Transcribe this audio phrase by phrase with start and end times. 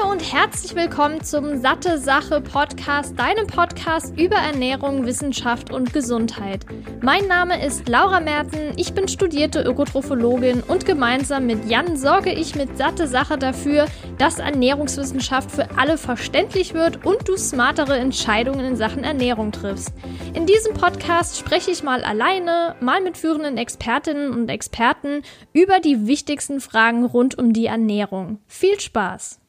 [0.00, 6.64] Hallo und herzlich willkommen zum Satte Sache Podcast, deinem Podcast über Ernährung, Wissenschaft und Gesundheit.
[7.02, 12.54] Mein Name ist Laura Merten, ich bin studierte Ökotrophologin und gemeinsam mit Jan sorge ich
[12.54, 13.86] mit Satte Sache dafür,
[14.18, 19.92] dass Ernährungswissenschaft für alle verständlich wird und du smartere Entscheidungen in Sachen Ernährung triffst.
[20.32, 25.22] In diesem Podcast spreche ich mal alleine, mal mit führenden Expertinnen und Experten
[25.52, 28.38] über die wichtigsten Fragen rund um die Ernährung.
[28.46, 29.41] Viel Spaß!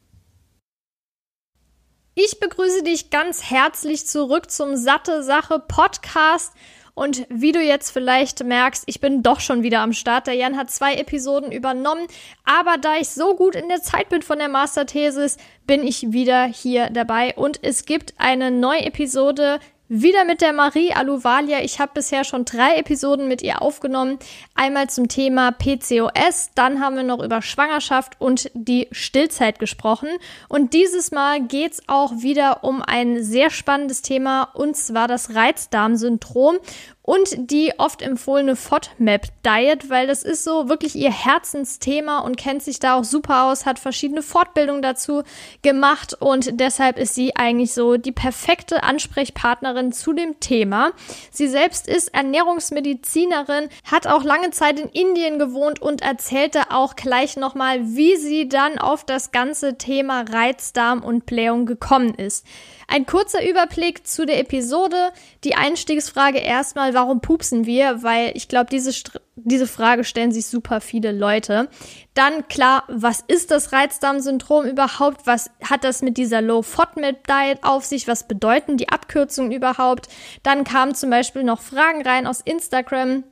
[2.16, 6.52] Ich begrüße dich ganz herzlich zurück zum Satte Sache Podcast.
[6.94, 10.28] Und wie du jetzt vielleicht merkst, ich bin doch schon wieder am Start.
[10.28, 12.06] Der Jan hat zwei Episoden übernommen.
[12.44, 16.44] Aber da ich so gut in der Zeit bin von der Masterthesis, bin ich wieder
[16.44, 17.34] hier dabei.
[17.34, 19.58] Und es gibt eine neue Episode
[20.02, 21.62] wieder mit der Marie Aluvalia.
[21.62, 24.18] Ich habe bisher schon drei Episoden mit ihr aufgenommen.
[24.56, 30.08] Einmal zum Thema PCOS, dann haben wir noch über Schwangerschaft und die Stillzeit gesprochen.
[30.48, 36.56] Und dieses Mal geht's auch wieder um ein sehr spannendes Thema, und zwar das Reizdarmsyndrom
[37.04, 42.78] und die oft empfohlene FODMAP-Diet, weil das ist so wirklich ihr Herzensthema und kennt sich
[42.78, 45.22] da auch super aus, hat verschiedene Fortbildungen dazu
[45.60, 50.92] gemacht und deshalb ist sie eigentlich so die perfekte Ansprechpartnerin zu dem Thema.
[51.30, 57.36] Sie selbst ist Ernährungsmedizinerin, hat auch lange Zeit in Indien gewohnt und erzählte auch gleich
[57.36, 62.46] nochmal, wie sie dann auf das ganze Thema Reizdarm und Blähung gekommen ist.
[62.88, 65.10] Ein kurzer Überblick zu der Episode.
[65.44, 68.02] Die Einstiegsfrage erstmal, warum pupsen wir?
[68.02, 68.92] Weil ich glaube, diese,
[69.36, 71.68] diese Frage stellen sich super viele Leute.
[72.14, 75.26] Dann klar, was ist das Reizdarmsyndrom überhaupt?
[75.26, 78.06] Was hat das mit dieser Low FODMAP Diet auf sich?
[78.06, 80.08] Was bedeuten die Abkürzungen überhaupt?
[80.42, 83.24] Dann kamen zum Beispiel noch Fragen rein aus Instagram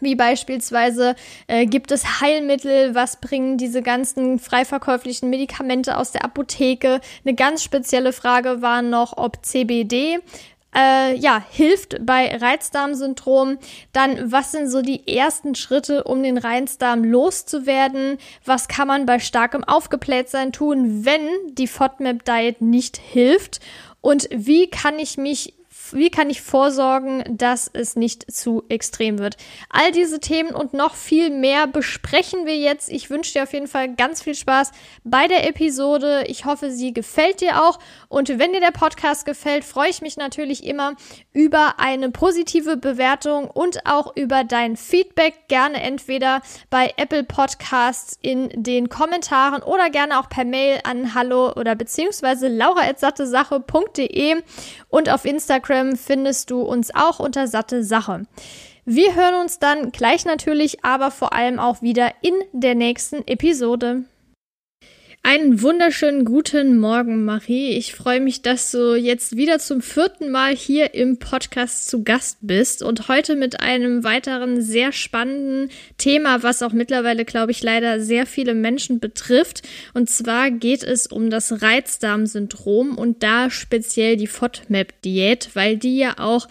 [0.00, 1.14] wie beispielsweise
[1.46, 7.00] äh, gibt es Heilmittel, was bringen diese ganzen frei verkäuflichen Medikamente aus der Apotheke.
[7.24, 10.18] Eine ganz spezielle Frage war noch, ob CBD
[10.74, 13.58] äh, ja, hilft bei Reizdarmsyndrom.
[13.92, 18.18] Dann, was sind so die ersten Schritte, um den Reizdarm loszuwerden?
[18.44, 23.60] Was kann man bei starkem Aufgeblähtsein tun, wenn die FODMAP-Diet nicht hilft?
[24.00, 25.54] Und wie kann ich mich
[25.94, 29.36] wie kann ich vorsorgen, dass es nicht zu extrem wird?
[29.68, 32.90] All diese Themen und noch viel mehr besprechen wir jetzt.
[32.90, 34.72] Ich wünsche dir auf jeden Fall ganz viel Spaß
[35.04, 36.24] bei der Episode.
[36.26, 37.78] Ich hoffe, sie gefällt dir auch.
[38.08, 40.94] Und wenn dir der Podcast gefällt, freue ich mich natürlich immer
[41.32, 45.48] über eine positive Bewertung und auch über dein Feedback.
[45.48, 51.52] Gerne entweder bei Apple Podcasts in den Kommentaren oder gerne auch per Mail an hallo
[51.52, 54.42] oder beziehungsweise laura.sattesache.de
[54.88, 58.26] und auf Instagram findest du uns auch unter satte Sache.
[58.84, 64.04] Wir hören uns dann gleich natürlich, aber vor allem auch wieder in der nächsten Episode.
[65.22, 67.76] Einen wunderschönen guten Morgen, Marie.
[67.76, 72.38] Ich freue mich, dass du jetzt wieder zum vierten Mal hier im Podcast zu Gast
[72.40, 78.00] bist und heute mit einem weiteren sehr spannenden Thema, was auch mittlerweile, glaube ich, leider
[78.00, 79.60] sehr viele Menschen betrifft.
[79.92, 86.14] Und zwar geht es um das Reizdarmsyndrom und da speziell die FODMAP-Diät, weil die ja
[86.18, 86.48] auch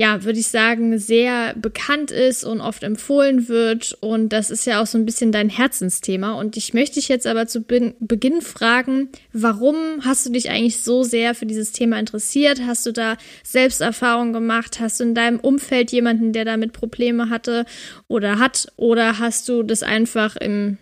[0.00, 3.98] ja, würde ich sagen, sehr bekannt ist und oft empfohlen wird.
[4.00, 6.32] Und das ist ja auch so ein bisschen dein Herzensthema.
[6.40, 11.02] Und ich möchte dich jetzt aber zu Beginn fragen, warum hast du dich eigentlich so
[11.02, 12.62] sehr für dieses Thema interessiert?
[12.66, 14.80] Hast du da Selbsterfahrung gemacht?
[14.80, 17.66] Hast du in deinem Umfeld jemanden, der damit Probleme hatte
[18.08, 18.72] oder hat?
[18.76, 20.78] Oder hast du das einfach im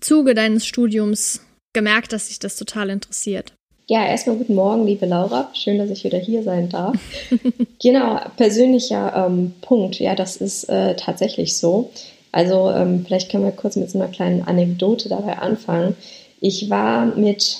[0.00, 1.40] Zuge deines Studiums
[1.72, 3.54] gemerkt, dass dich das total interessiert?
[3.86, 5.50] Ja, erstmal guten Morgen, liebe Laura.
[5.52, 6.96] Schön, dass ich wieder hier sein darf.
[7.82, 10.00] genau, persönlicher ähm, Punkt.
[10.00, 11.90] Ja, das ist äh, tatsächlich so.
[12.32, 15.96] Also ähm, vielleicht können wir kurz mit so einer kleinen Anekdote dabei anfangen.
[16.40, 17.58] Ich war mit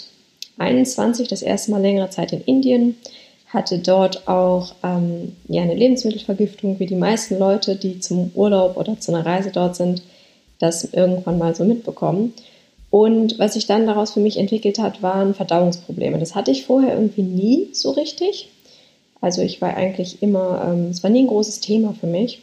[0.56, 2.96] 21 das erste Mal längere Zeit in Indien,
[3.48, 8.98] hatte dort auch ähm, ja, eine Lebensmittelvergiftung, wie die meisten Leute, die zum Urlaub oder
[8.98, 10.02] zu einer Reise dort sind,
[10.58, 12.32] das irgendwann mal so mitbekommen.
[12.94, 16.16] Und was sich dann daraus für mich entwickelt hat, waren Verdauungsprobleme.
[16.20, 18.50] Das hatte ich vorher irgendwie nie so richtig.
[19.20, 22.42] Also ich war eigentlich immer, ähm, es war nie ein großes Thema für mich.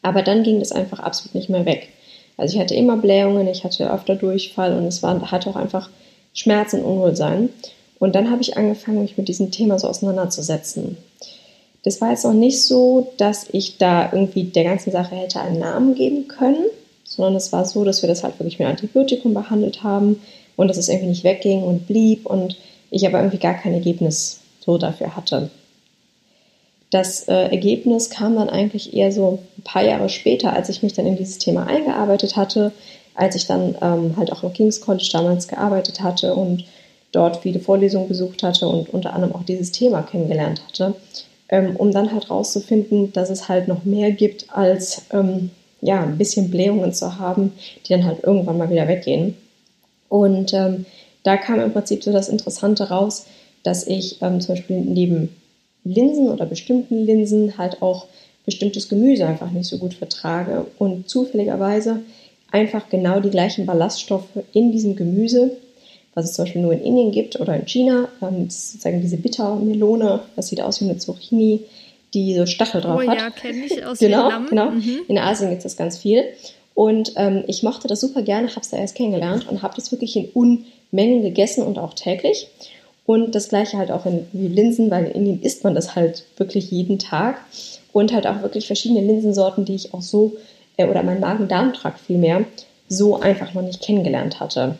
[0.00, 1.90] Aber dann ging das einfach absolut nicht mehr weg.
[2.38, 5.90] Also ich hatte immer Blähungen, ich hatte öfter Durchfall und es war, hatte auch einfach
[6.32, 7.50] Schmerzen und Unwohlsein.
[7.98, 10.96] Und dann habe ich angefangen, mich mit diesem Thema so auseinanderzusetzen.
[11.84, 15.58] Das war jetzt noch nicht so, dass ich da irgendwie der ganzen Sache hätte einen
[15.58, 16.64] Namen geben können
[17.08, 20.20] sondern es war so, dass wir das halt wirklich mit Antibiotikum behandelt haben
[20.56, 22.56] und dass es irgendwie nicht wegging und blieb und
[22.90, 25.50] ich aber irgendwie gar kein Ergebnis so dafür hatte.
[26.90, 30.94] Das äh, Ergebnis kam dann eigentlich eher so ein paar Jahre später, als ich mich
[30.94, 32.72] dann in dieses Thema eingearbeitet hatte,
[33.14, 36.64] als ich dann ähm, halt auch im King's College damals gearbeitet hatte und
[37.12, 40.94] dort viele Vorlesungen besucht hatte und unter anderem auch dieses Thema kennengelernt hatte,
[41.48, 46.18] ähm, um dann halt rauszufinden, dass es halt noch mehr gibt als ähm, ja, ein
[46.18, 47.52] bisschen Blähungen zu haben,
[47.86, 49.36] die dann halt irgendwann mal wieder weggehen.
[50.08, 50.86] Und ähm,
[51.22, 53.26] da kam im Prinzip so das Interessante raus,
[53.62, 55.36] dass ich ähm, zum Beispiel neben
[55.84, 58.06] Linsen oder bestimmten Linsen halt auch
[58.44, 62.00] bestimmtes Gemüse einfach nicht so gut vertrage und zufälligerweise
[62.50, 65.56] einfach genau die gleichen Ballaststoffe in diesem Gemüse,
[66.14, 70.20] was es zum Beispiel nur in Indien gibt oder in China, ähm, sozusagen diese Bittermelone,
[70.34, 71.60] das sieht aus wie eine Zucchini,
[72.14, 73.18] die so Stachel drauf oh, hat.
[73.18, 74.46] ja, kenne ich aus genau, Vietnam.
[74.48, 75.00] Genau, mhm.
[75.08, 76.24] in Asien gibt es das ganz viel.
[76.74, 79.90] Und ähm, ich mochte das super gerne, habe es da erst kennengelernt und habe das
[79.90, 82.48] wirklich in Unmengen gegessen und auch täglich.
[83.04, 86.24] Und das gleiche halt auch in wie Linsen, weil in Indien isst man das halt
[86.36, 87.40] wirklich jeden Tag.
[87.92, 90.36] Und halt auch wirklich verschiedene Linsensorten, die ich auch so,
[90.76, 92.44] äh, oder mein Magen-Darm-Trakt vielmehr,
[92.88, 94.76] so einfach noch nicht kennengelernt hatte.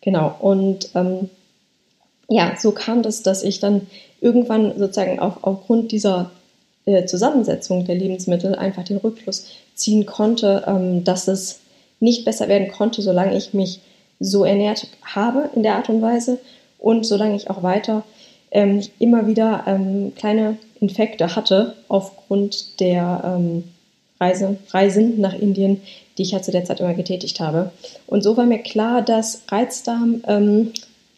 [0.00, 1.30] Genau, und ähm,
[2.28, 3.86] ja, so kam das, dass ich dann
[4.20, 6.30] irgendwann sozusagen auch aufgrund dieser
[6.84, 11.60] äh, Zusammensetzung der Lebensmittel einfach den Rückschluss ziehen konnte, ähm, dass es
[12.00, 13.80] nicht besser werden konnte, solange ich mich
[14.20, 16.38] so ernährt habe in der Art und Weise
[16.78, 18.04] und solange ich auch weiter
[18.50, 23.64] ähm, immer wieder ähm, kleine Infekte hatte aufgrund der ähm,
[24.20, 25.82] Reise, Reisen nach Indien,
[26.16, 27.70] die ich ja zu der Zeit immer getätigt habe.
[28.06, 30.72] Und so war mir klar, dass Reizdarm ähm,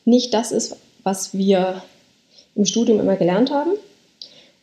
[0.04, 1.82] nicht das ist, was wir
[2.60, 3.70] im Studium immer gelernt haben.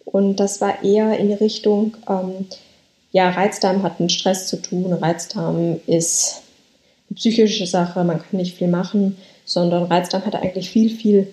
[0.06, 2.46] Und das war eher in die Richtung, ähm,
[3.12, 4.94] ja, Reizdarm hat mit Stress zu tun.
[4.94, 6.44] Reizdarm ist
[7.10, 11.28] eine psychische Sache, man kann nicht viel machen, sondern Reizdarm hat eigentlich viel, viel,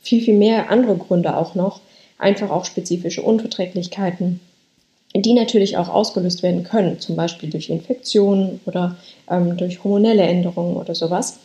[0.00, 1.80] viel, viel mehr andere Gründe auch noch.
[2.18, 4.38] Einfach auch spezifische Unverträglichkeiten,
[5.16, 8.96] die natürlich auch ausgelöst werden können, zum Beispiel durch Infektionen oder
[9.28, 11.40] ähm, durch hormonelle Änderungen oder sowas.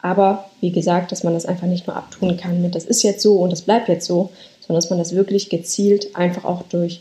[0.00, 3.22] Aber wie gesagt, dass man das einfach nicht nur abtun kann mit, das ist jetzt
[3.22, 4.30] so und das bleibt jetzt so,
[4.60, 7.00] sondern dass man das wirklich gezielt einfach auch durch,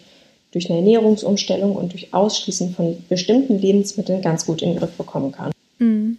[0.52, 5.32] durch eine Ernährungsumstellung und durch Ausschließen von bestimmten Lebensmitteln ganz gut in den Griff bekommen
[5.32, 5.52] kann.
[5.80, 6.18] Mhm.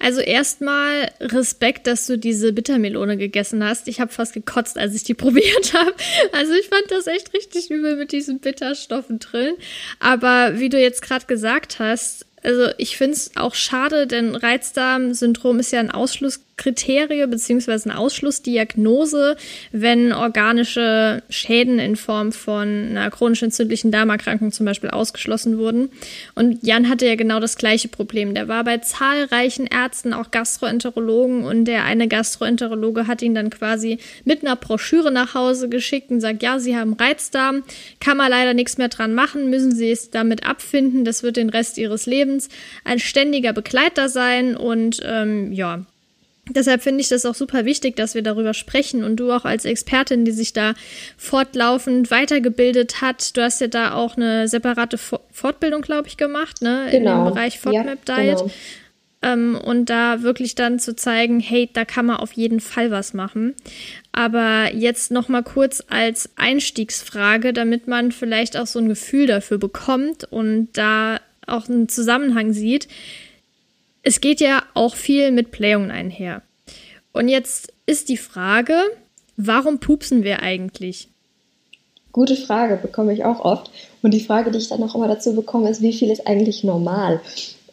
[0.00, 3.88] Also erstmal Respekt, dass du diese Bittermelone gegessen hast.
[3.88, 5.94] Ich habe fast gekotzt, als ich die probiert habe.
[6.32, 9.54] Also ich fand das echt richtig übel mit diesen Bitterstoffen drin.
[9.98, 15.58] Aber wie du jetzt gerade gesagt hast, also ich finde es auch schade, denn Reizdarmsyndrom
[15.58, 15.90] ist ja ein
[16.58, 19.36] Ausschlusskriterium beziehungsweise eine Ausschlussdiagnose,
[19.72, 25.90] wenn organische Schäden in Form von einer chronisch entzündlichen Darmerkrankung zum Beispiel ausgeschlossen wurden.
[26.34, 28.34] Und Jan hatte ja genau das gleiche Problem.
[28.34, 33.98] Der war bei zahlreichen Ärzten, auch Gastroenterologen, und der eine Gastroenterologe hat ihn dann quasi
[34.24, 37.62] mit einer Broschüre nach Hause geschickt und sagt, ja, Sie haben Reizdarm,
[38.00, 41.50] kann man leider nichts mehr dran machen, müssen Sie es damit abfinden, das wird den
[41.50, 42.48] Rest Ihres Lebens Lebens
[42.84, 45.84] ein ständiger Begleiter sein und ähm, ja,
[46.50, 49.64] Deshalb finde ich das auch super wichtig, dass wir darüber sprechen und du auch als
[49.64, 50.74] Expertin, die sich da
[51.16, 53.36] fortlaufend weitergebildet hat.
[53.36, 56.88] Du hast ja da auch eine separate Fortbildung, glaube ich, gemacht, ne?
[56.90, 57.08] Genau.
[57.08, 57.30] Genau.
[57.30, 58.38] Bereich FODMAP ja, Diet.
[58.38, 58.50] Genau.
[59.20, 63.14] Ähm, und da wirklich dann zu zeigen, hey, da kann man auf jeden Fall was
[63.14, 63.54] machen.
[64.12, 69.58] Aber jetzt noch mal kurz als Einstiegsfrage, damit man vielleicht auch so ein Gefühl dafür
[69.58, 72.86] bekommt und da auch einen Zusammenhang sieht.
[74.02, 76.42] Es geht ja auch viel mit Playungen einher.
[77.12, 78.78] Und jetzt ist die Frage,
[79.36, 81.08] warum pupsen wir eigentlich?
[82.12, 83.70] Gute Frage, bekomme ich auch oft.
[84.02, 86.64] Und die Frage, die ich dann auch immer dazu bekomme, ist, wie viel ist eigentlich
[86.64, 87.20] normal?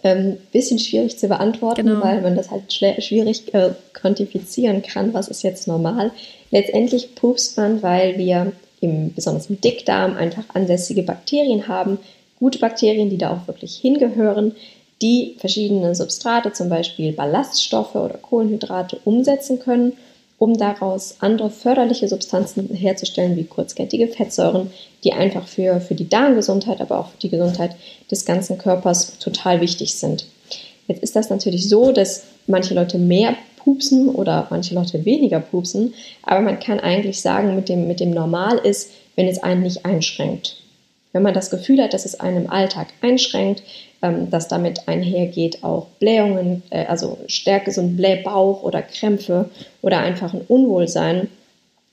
[0.03, 2.03] Ähm, bisschen schwierig zu beantworten, genau.
[2.03, 6.11] weil man das halt schwierig äh, quantifizieren kann, was ist jetzt normal.
[6.51, 11.97] Letztendlich pupst man, weil wir im, besonders im Dickdarm einfach ansässige Bakterien haben,
[12.37, 14.55] gute Bakterien, die da auch wirklich hingehören,
[15.01, 19.93] die verschiedene Substrate, zum Beispiel Ballaststoffe oder Kohlenhydrate, umsetzen können,
[20.37, 24.71] um daraus andere förderliche Substanzen herzustellen, wie kurzkettige Fettsäuren,
[25.03, 27.75] die einfach für, für die Darmgesundheit, aber auch für die Gesundheit
[28.11, 30.25] des ganzen Körpers total wichtig sind.
[30.87, 35.93] Jetzt ist das natürlich so, dass manche Leute mehr pupsen oder manche Leute weniger pupsen,
[36.23, 39.85] aber man kann eigentlich sagen, mit dem, mit dem Normal ist, wenn es einen nicht
[39.85, 40.57] einschränkt.
[41.13, 43.63] Wenn man das Gefühl hat, dass es einen im Alltag einschränkt,
[44.01, 49.49] ähm, dass damit einhergeht auch Blähungen, äh, also stärker so ein Blähbauch oder Krämpfe
[49.81, 51.29] oder einfach ein Unwohlsein,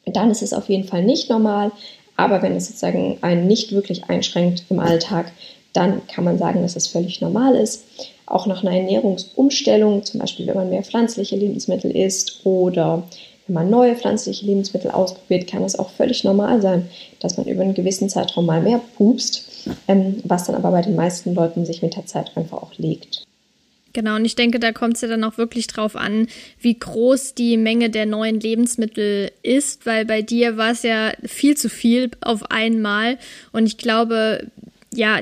[0.06, 1.70] dann ist es auf jeden Fall nicht normal.
[2.16, 5.32] Aber wenn es sozusagen einen nicht wirklich einschränkt im Alltag,
[5.72, 7.84] dann kann man sagen, dass es völlig normal ist.
[8.26, 13.04] Auch nach einer Ernährungsumstellung, zum Beispiel wenn man mehr pflanzliche Lebensmittel isst oder
[13.46, 16.88] wenn man neue pflanzliche Lebensmittel ausprobiert, kann es auch völlig normal sein,
[17.20, 19.48] dass man über einen gewissen Zeitraum mal mehr pupst,
[19.88, 23.24] ähm, was dann aber bei den meisten Leuten sich mit der Zeit einfach auch legt.
[23.92, 26.28] Genau, und ich denke, da kommt es ja dann auch wirklich drauf an,
[26.60, 31.56] wie groß die Menge der neuen Lebensmittel ist, weil bei dir war es ja viel
[31.56, 33.18] zu viel auf einmal.
[33.52, 34.46] Und ich glaube,
[34.94, 35.20] ja,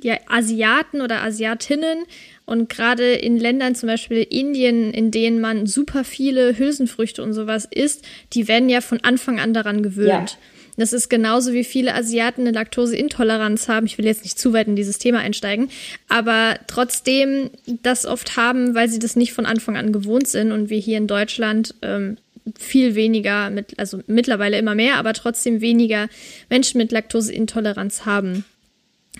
[0.00, 2.04] ja, Asiaten oder Asiatinnen
[2.46, 7.66] und gerade in Ländern, zum Beispiel Indien, in denen man super viele Hülsenfrüchte und sowas
[7.70, 10.30] isst, die werden ja von Anfang an daran gewöhnt.
[10.32, 10.38] Ja.
[10.76, 13.86] Das ist genauso wie viele Asiaten eine Laktoseintoleranz haben.
[13.86, 15.70] Ich will jetzt nicht zu weit in dieses Thema einsteigen,
[16.08, 17.50] aber trotzdem
[17.82, 20.98] das oft haben, weil sie das nicht von Anfang an gewohnt sind und wir hier
[20.98, 22.16] in Deutschland ähm,
[22.58, 26.08] viel weniger, mit, also mittlerweile immer mehr, aber trotzdem weniger
[26.50, 28.44] Menschen mit Laktoseintoleranz haben.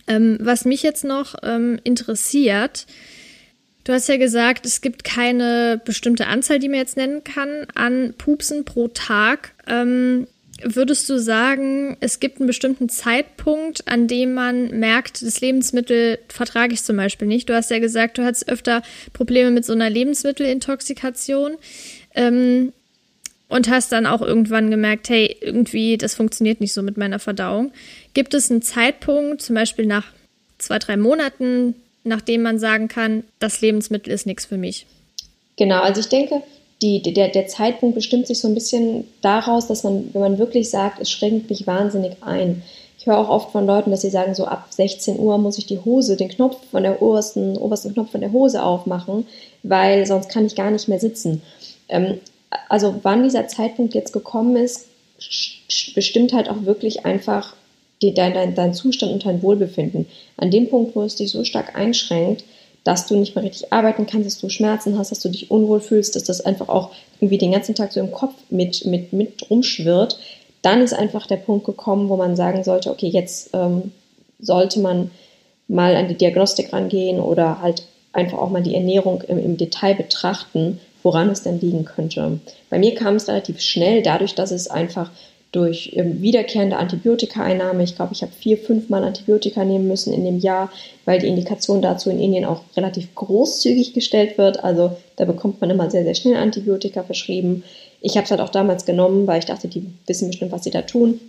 [0.06, 2.86] Ähm, was mich jetzt noch ähm, interessiert,
[3.84, 8.14] du hast ja gesagt, es gibt keine bestimmte Anzahl, die man jetzt nennen kann, an
[8.18, 9.52] Pupsen pro Tag.
[9.66, 10.26] Ähm,
[10.66, 16.72] Würdest du sagen, es gibt einen bestimmten Zeitpunkt, an dem man merkt, das Lebensmittel vertrage
[16.72, 17.50] ich zum Beispiel nicht?
[17.50, 21.56] Du hast ja gesagt, du hattest öfter Probleme mit so einer Lebensmittelintoxikation
[22.14, 22.72] ähm,
[23.48, 27.70] und hast dann auch irgendwann gemerkt, hey, irgendwie, das funktioniert nicht so mit meiner Verdauung.
[28.14, 30.06] Gibt es einen Zeitpunkt, zum Beispiel nach
[30.56, 34.86] zwei, drei Monaten, nachdem man sagen kann, das Lebensmittel ist nichts für mich?
[35.56, 36.42] Genau, also ich denke,
[36.84, 40.68] die, der, der Zeitpunkt bestimmt sich so ein bisschen daraus, dass man, wenn man wirklich
[40.68, 42.62] sagt, es schränkt mich wahnsinnig ein.
[42.98, 45.64] Ich höre auch oft von Leuten, dass sie sagen, so ab 16 Uhr muss ich
[45.64, 49.26] die Hose, den Knopf von der obersten, obersten Knopf von der Hose aufmachen,
[49.62, 51.40] weil sonst kann ich gar nicht mehr sitzen.
[51.88, 52.18] Ähm,
[52.68, 54.86] also wann dieser Zeitpunkt jetzt gekommen ist,
[55.94, 57.54] bestimmt halt auch wirklich einfach
[58.02, 60.06] die, dein, dein, dein Zustand und dein Wohlbefinden.
[60.36, 62.44] An dem Punkt, wo es dich so stark einschränkt,
[62.84, 65.80] dass du nicht mehr richtig arbeiten kannst, dass du Schmerzen hast, dass du dich unwohl
[65.80, 69.50] fühlst, dass das einfach auch irgendwie den ganzen Tag so im Kopf mit, mit, mit
[69.50, 70.18] rumschwirrt,
[70.62, 73.92] dann ist einfach der Punkt gekommen, wo man sagen sollte, okay, jetzt ähm,
[74.38, 75.10] sollte man
[75.66, 79.94] mal an die Diagnostik rangehen oder halt einfach auch mal die Ernährung im, im Detail
[79.94, 82.38] betrachten, woran es denn liegen könnte.
[82.70, 85.10] Bei mir kam es relativ schnell, dadurch, dass es einfach
[85.54, 87.84] durch ähm, wiederkehrende Antibiotikaeinnahme.
[87.84, 90.72] Ich glaube, ich habe vier, fünf Mal Antibiotika nehmen müssen in dem Jahr,
[91.04, 94.64] weil die Indikation dazu in Indien auch relativ großzügig gestellt wird.
[94.64, 97.62] Also da bekommt man immer sehr, sehr schnell Antibiotika verschrieben.
[98.00, 100.70] Ich habe es halt auch damals genommen, weil ich dachte, die wissen bestimmt, was sie
[100.70, 101.20] da tun.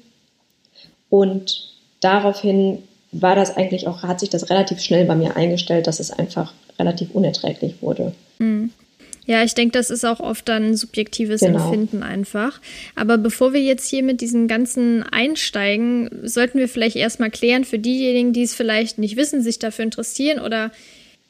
[1.12, 2.79] Und daraufhin
[3.12, 6.53] war das eigentlich auch, hat sich das relativ schnell bei mir eingestellt, dass es einfach
[6.79, 8.13] relativ unerträglich wurde.
[8.39, 8.72] Mhm.
[9.27, 11.65] Ja, ich denke, das ist auch oft dann ein subjektives genau.
[11.65, 12.62] Empfinden einfach.
[12.96, 17.79] Aber bevor wir jetzt hier mit diesen ganzen einsteigen, sollten wir vielleicht erstmal klären für
[17.79, 20.72] diejenigen, die es vielleicht nicht wissen, sich dafür interessieren oder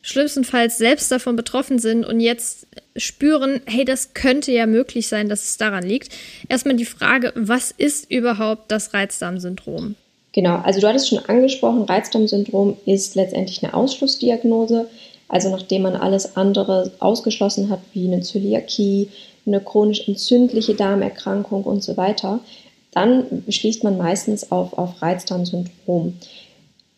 [0.02, 5.44] schlimmstenfalls selbst davon betroffen sind und jetzt spüren, hey, das könnte ja möglich sein, dass
[5.44, 6.10] es daran liegt.
[6.48, 9.96] Erstmal die Frage, was ist überhaupt das Reizdarmsyndrom?
[10.34, 14.88] Genau, also du hattest schon angesprochen, Reizdarmsyndrom ist letztendlich eine Ausschlussdiagnose.
[15.28, 19.10] Also nachdem man alles andere ausgeschlossen hat, wie eine Zöliakie,
[19.46, 22.40] eine chronisch entzündliche Darmerkrankung und so weiter,
[22.92, 26.14] dann schließt man meistens auf, auf Reizdarmsyndrom.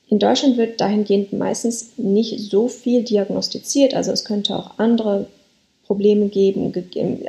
[0.09, 5.27] In Deutschland wird dahingehend meistens nicht so viel diagnostiziert, also es könnte auch andere
[5.85, 6.73] Probleme geben,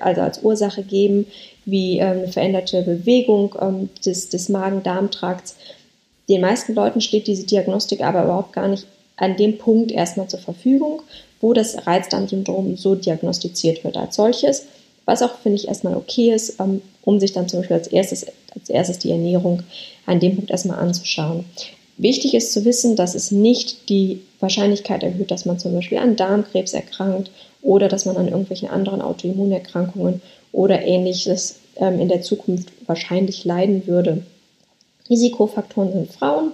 [0.01, 1.27] also als Ursache geben,
[1.65, 5.57] wie ähm, eine veränderte Bewegung ähm, des, des Magen-Darm-Trakts.
[6.29, 8.87] Den meisten Leuten steht diese Diagnostik aber überhaupt gar nicht
[9.19, 11.03] an dem Punkt erstmal zur Verfügung,
[11.41, 14.67] wo das Reizdarmsyndrom so diagnostiziert wird als solches,
[15.05, 18.27] was auch, finde ich, erstmal okay ist, ähm, um sich dann zum Beispiel als erstes,
[18.55, 19.63] als erstes die Ernährung
[20.07, 21.45] an dem Punkt erstmal anzuschauen.
[21.97, 26.15] Wichtig ist zu wissen, dass es nicht die Wahrscheinlichkeit erhöht, dass man zum Beispiel an
[26.15, 30.23] Darmkrebs erkrankt oder dass man an irgendwelchen anderen Autoimmunerkrankungen
[30.53, 34.23] oder ähnliches ähm, in der Zukunft wahrscheinlich leiden würde.
[35.11, 36.53] Risikofaktoren sind Frauen,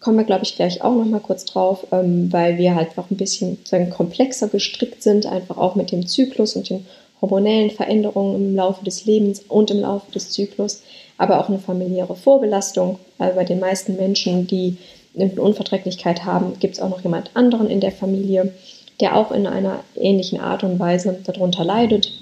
[0.00, 3.16] kommen wir, glaube ich, gleich auch nochmal kurz drauf, ähm, weil wir halt noch ein
[3.16, 6.86] bisschen sagen, komplexer gestrickt sind, einfach auch mit dem Zyklus und den
[7.20, 10.82] hormonellen Veränderungen im Laufe des Lebens und im Laufe des Zyklus,
[11.18, 12.98] aber auch eine familiäre Vorbelastung.
[13.18, 14.78] Also bei den meisten Menschen, die
[15.14, 18.54] eine Unverträglichkeit haben, gibt es auch noch jemand anderen in der Familie,
[19.00, 22.12] der auch in einer ähnlichen Art und Weise darunter leidet.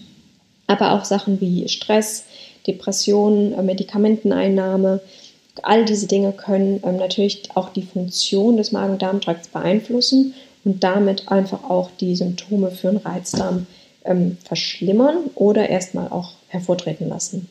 [0.66, 2.24] Aber auch Sachen wie Stress,
[2.66, 5.00] Depressionen, Medikamenteneinnahme,
[5.64, 10.34] All diese Dinge können ähm, natürlich auch die Funktion des Magen-Darm-Trakts beeinflussen
[10.64, 13.66] und damit einfach auch die Symptome für einen Reizdarm
[14.04, 17.48] ähm, verschlimmern oder erstmal auch hervortreten lassen.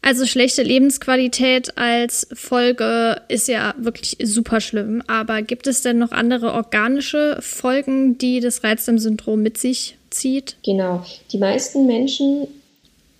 [0.00, 5.02] Also schlechte Lebensqualität als Folge ist ja wirklich super schlimm.
[5.06, 10.56] Aber gibt es denn noch andere organische Folgen, die das Reizdarmsyndrom mit sich zieht?
[10.64, 11.04] Genau.
[11.32, 12.46] Die meisten Menschen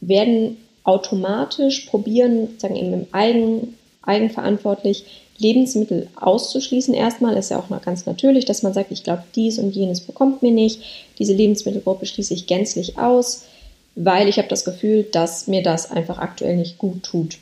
[0.00, 0.56] werden
[0.88, 5.04] automatisch probieren, sagen eben im Eigen, eigenverantwortlich,
[5.36, 6.94] Lebensmittel auszuschließen.
[6.94, 10.00] Erstmal ist ja auch mal ganz natürlich, dass man sagt, ich glaube, dies und jenes
[10.00, 10.80] bekommt mir nicht.
[11.18, 13.44] Diese Lebensmittelgruppe schließe ich gänzlich aus,
[13.96, 17.36] weil ich habe das Gefühl, dass mir das einfach aktuell nicht gut tut.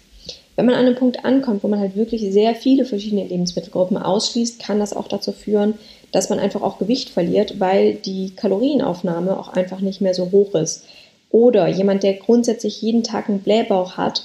[0.56, 4.58] Wenn man an einem Punkt ankommt, wo man halt wirklich sehr viele verschiedene Lebensmittelgruppen ausschließt,
[4.58, 5.74] kann das auch dazu führen,
[6.10, 10.54] dass man einfach auch Gewicht verliert, weil die Kalorienaufnahme auch einfach nicht mehr so hoch
[10.54, 10.84] ist.
[11.30, 14.22] Oder jemand, der grundsätzlich jeden Tag einen Blähbauch hat,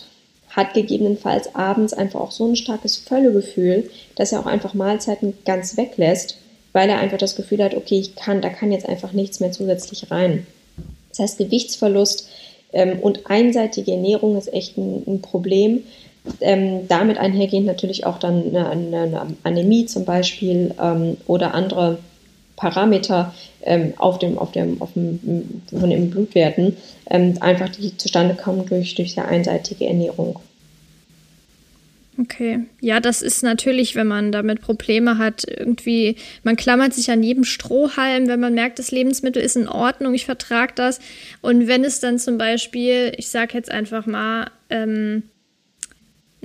[0.49, 5.77] hat gegebenenfalls abends einfach auch so ein starkes Völlegefühl, dass er auch einfach Mahlzeiten ganz
[5.77, 6.37] weglässt,
[6.73, 9.51] weil er einfach das Gefühl hat, okay, ich kann, da kann jetzt einfach nichts mehr
[9.51, 10.45] zusätzlich rein.
[11.09, 12.29] Das heißt, Gewichtsverlust
[12.73, 15.83] ähm, und einseitige Ernährung ist echt ein, ein Problem.
[16.39, 21.97] Ähm, damit einhergehend natürlich auch dann eine, eine Anämie zum Beispiel ähm, oder andere
[22.61, 26.77] Parameter ähm, auf dem, auf dem, auf dem, von den Blutwerten,
[27.09, 30.39] ähm, einfach die zustande kommen durch, durch sehr einseitige Ernährung.
[32.19, 37.23] Okay, ja, das ist natürlich, wenn man damit Probleme hat, irgendwie, man klammert sich an
[37.23, 40.99] jedem Strohhalm, wenn man merkt, das Lebensmittel ist in Ordnung, ich vertrage das.
[41.41, 45.23] Und wenn es dann zum Beispiel, ich sage jetzt einfach mal, ähm,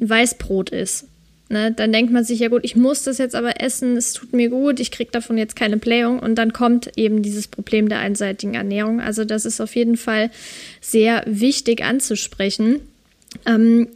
[0.01, 1.09] ein Weißbrot ist,
[1.49, 4.33] Ne, dann denkt man sich, ja gut, ich muss das jetzt aber essen, es tut
[4.33, 8.01] mir gut, ich kriege davon jetzt keine Blähung und dann kommt eben dieses Problem der
[8.01, 9.01] einseitigen Ernährung.
[9.01, 10.31] Also das ist auf jeden Fall
[10.81, 12.81] sehr wichtig anzusprechen.
[13.47, 13.89] Ähm,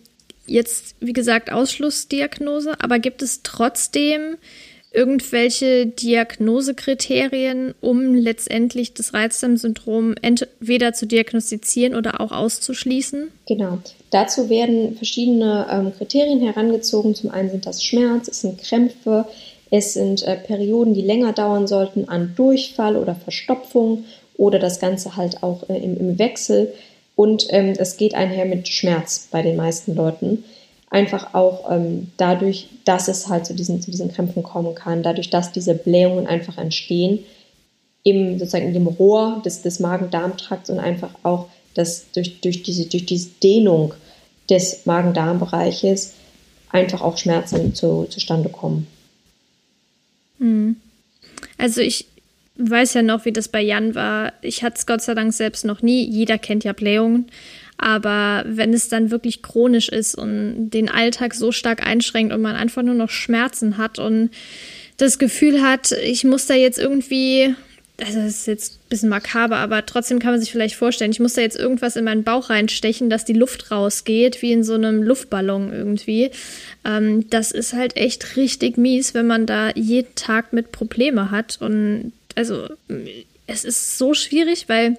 [0.46, 4.36] jetzt, wie gesagt, Ausschlussdiagnose, aber gibt es trotzdem
[4.92, 13.28] irgendwelche Diagnosekriterien, um letztendlich das Reizdarmsyndrom entweder zu diagnostizieren oder auch auszuschließen?
[13.48, 13.82] Genau.
[14.10, 17.14] Dazu werden verschiedene ähm, Kriterien herangezogen.
[17.14, 19.26] Zum einen sind das Schmerz, es sind Krämpfe,
[19.70, 24.04] es sind äh, Perioden, die länger dauern sollten an Durchfall oder Verstopfung
[24.36, 26.72] oder das Ganze halt auch äh, im, im, Wechsel.
[27.14, 30.44] Und ähm, es geht einher mit Schmerz bei den meisten Leuten.
[30.90, 35.30] Einfach auch ähm, dadurch, dass es halt zu diesen, zu diesen Krämpfen kommen kann, dadurch,
[35.30, 37.20] dass diese Blähungen einfach entstehen
[38.02, 42.86] im, sozusagen in dem Rohr des, des Magen-Darm-Trakts und einfach auch dass durch, durch, diese,
[42.86, 43.94] durch diese Dehnung
[44.48, 46.14] des Magen-Darm-Bereiches
[46.70, 48.86] einfach auch Schmerzen zu, zustande kommen.
[50.38, 50.76] Hm.
[51.58, 52.06] Also ich
[52.56, 54.32] weiß ja noch, wie das bei Jan war.
[54.42, 56.04] Ich hatte es Gott sei Dank selbst noch nie.
[56.04, 57.26] Jeder kennt ja Blähungen.
[57.78, 62.54] Aber wenn es dann wirklich chronisch ist und den Alltag so stark einschränkt und man
[62.54, 64.30] einfach nur noch Schmerzen hat und
[64.98, 67.54] das Gefühl hat, ich muss da jetzt irgendwie,
[68.00, 71.20] also das ist jetzt ein bisschen makaber, aber trotzdem kann man sich vielleicht vorstellen, ich
[71.20, 74.74] muss da jetzt irgendwas in meinen Bauch reinstechen, dass die Luft rausgeht, wie in so
[74.74, 76.30] einem Luftballon irgendwie.
[76.84, 81.58] Ähm, das ist halt echt richtig mies, wenn man da jeden Tag mit Probleme hat.
[81.60, 82.68] Und also
[83.46, 84.96] es ist so schwierig, weil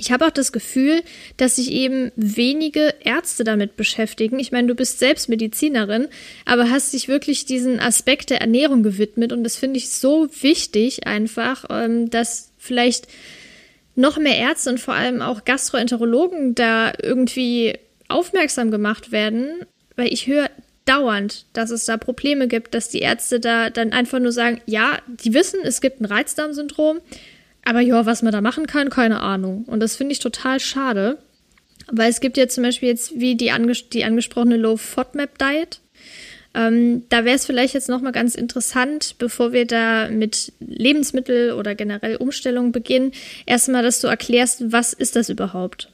[0.00, 1.02] ich habe auch das Gefühl,
[1.36, 4.38] dass sich eben wenige Ärzte damit beschäftigen.
[4.38, 6.08] Ich meine, du bist selbst Medizinerin,
[6.46, 11.06] aber hast dich wirklich diesen Aspekt der Ernährung gewidmet und das finde ich so wichtig
[11.06, 13.08] einfach, ähm, dass vielleicht
[13.94, 17.74] noch mehr Ärzte und vor allem auch Gastroenterologen da irgendwie
[18.08, 20.48] aufmerksam gemacht werden, weil ich höre
[20.86, 24.98] dauernd, dass es da Probleme gibt, dass die Ärzte da dann einfach nur sagen, ja,
[25.06, 27.00] die wissen, es gibt ein Reizdarmsyndrom,
[27.64, 29.64] aber ja, was man da machen kann, keine Ahnung.
[29.66, 31.18] Und das finde ich total schade.
[31.92, 35.80] Weil es gibt ja zum Beispiel jetzt wie die, anges die angesprochene Low FODMAP Diet.
[36.52, 41.74] Ähm, da wäre es vielleicht jetzt nochmal ganz interessant, bevor wir da mit Lebensmittel oder
[41.74, 43.12] generell Umstellung beginnen,
[43.46, 45.88] erstmal, dass du erklärst, was ist das überhaupt?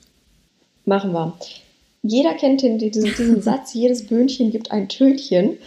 [0.87, 1.37] Machen wir.
[2.03, 5.59] Jeder kennt den, diesen, diesen Satz, jedes Böhnchen gibt ein Tönchen.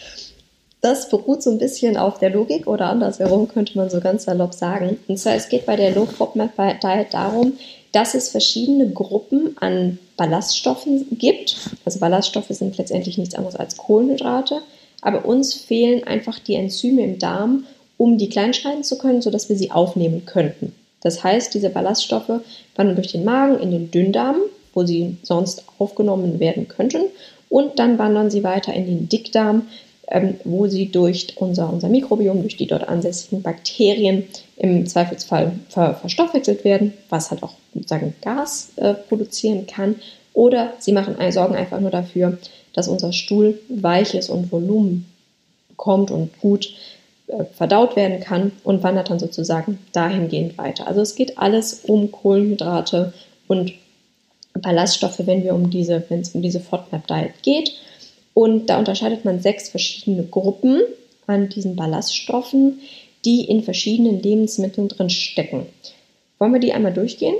[0.81, 4.53] Das beruht so ein bisschen auf der Logik oder andersherum könnte man so ganz salopp
[4.53, 4.97] sagen.
[5.07, 7.53] Und zwar, es geht bei der Low FODMAP Diet darum,
[7.91, 11.57] dass es verschiedene Gruppen an Ballaststoffen gibt.
[11.85, 14.61] Also Ballaststoffe sind letztendlich nichts anderes als Kohlenhydrate.
[15.01, 17.65] Aber uns fehlen einfach die Enzyme im Darm,
[17.97, 20.73] um die kleinschneiden zu können, sodass wir sie aufnehmen könnten.
[21.01, 22.41] Das heißt, diese Ballaststoffe
[22.75, 24.37] wandern durch den Magen in den Dünndarm,
[24.73, 27.01] wo sie sonst aufgenommen werden könnten.
[27.49, 29.67] Und dann wandern sie weiter in den Dickdarm,
[30.43, 34.25] wo sie durch unser, unser Mikrobiom, durch die dort ansässigen Bakterien
[34.57, 39.95] im Zweifelsfall ver, verstoffwechselt werden, was halt auch sozusagen Gas äh, produzieren kann.
[40.33, 42.37] Oder sie machen, sorgen einfach nur dafür,
[42.73, 45.05] dass unser Stuhl weich ist und Volumen
[45.69, 46.73] bekommt und gut
[47.27, 50.87] äh, verdaut werden kann und wandert dann sozusagen dahingehend weiter.
[50.87, 53.13] Also es geht alles um Kohlenhydrate
[53.47, 53.73] und
[54.53, 57.73] Ballaststoffe, wenn wir um diese, wenn es um diese FODMAP-Diet geht.
[58.33, 60.81] Und da unterscheidet man sechs verschiedene Gruppen
[61.27, 62.79] an diesen Ballaststoffen,
[63.25, 65.65] die in verschiedenen Lebensmitteln drin stecken.
[66.37, 67.35] Wollen wir die einmal durchgehen?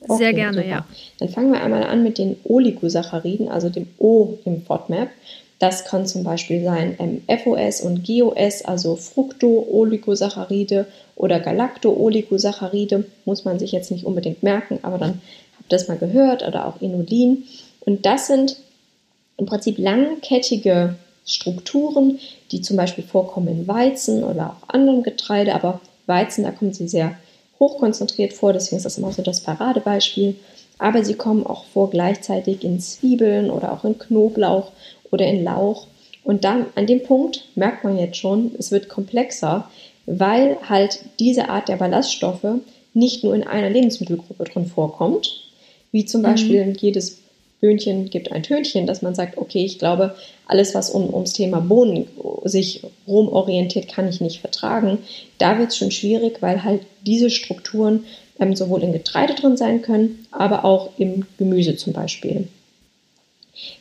[0.00, 0.68] Okay, Sehr gerne, super.
[0.68, 0.86] ja.
[1.18, 5.08] Dann fangen wir einmal an mit den Oligosacchariden, also dem O im FODMAP.
[5.58, 13.04] Das kann zum Beispiel sein ähm, FOS und GOS, also Fructo-Oligosaccharide oder Galacto-Oligosaccharide.
[13.24, 15.22] Muss man sich jetzt nicht unbedingt merken, aber dann
[15.56, 17.44] habt ihr das mal gehört oder auch Inulin.
[17.80, 18.56] Und das sind
[19.36, 22.18] im Prinzip langkettige Strukturen,
[22.52, 26.88] die zum Beispiel vorkommen in Weizen oder auch anderem Getreide, aber Weizen, da kommen sie
[26.88, 27.16] sehr
[27.58, 30.36] hochkonzentriert vor, deswegen ist das immer so das Paradebeispiel.
[30.78, 34.72] Aber sie kommen auch vor gleichzeitig in Zwiebeln oder auch in Knoblauch
[35.10, 35.86] oder in Lauch.
[36.24, 39.70] Und dann an dem Punkt merkt man jetzt schon, es wird komplexer,
[40.06, 42.60] weil halt diese Art der Ballaststoffe
[42.92, 45.44] nicht nur in einer Lebensmittelgruppe drin vorkommt,
[45.92, 46.26] wie zum mhm.
[46.26, 47.18] Beispiel jedes
[47.60, 50.14] Böhnchen gibt ein Tönchen, dass man sagt, okay, ich glaube,
[50.46, 52.08] alles, was um, ums Thema Bohnen
[52.44, 54.98] sich rumorientiert, kann ich nicht vertragen.
[55.38, 58.04] Da wird es schon schwierig, weil halt diese Strukturen
[58.38, 62.48] ähm, sowohl in Getreide drin sein können, aber auch im Gemüse zum Beispiel.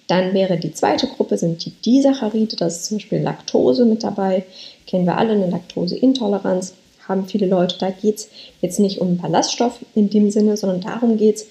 [0.08, 4.46] Dann wäre die zweite Gruppe, sind die Disaccharide, das ist zum Beispiel Laktose mit dabei.
[4.86, 6.76] Kennen wir alle eine Laktoseintoleranz,
[7.08, 7.78] haben viele Leute.
[7.80, 8.30] Da geht es
[8.62, 11.48] jetzt nicht um Ballaststoff in dem Sinne, sondern darum geht es,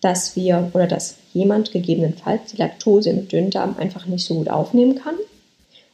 [0.00, 4.96] dass wir oder dass jemand gegebenenfalls die Laktose im Dünndarm einfach nicht so gut aufnehmen
[4.96, 5.14] kann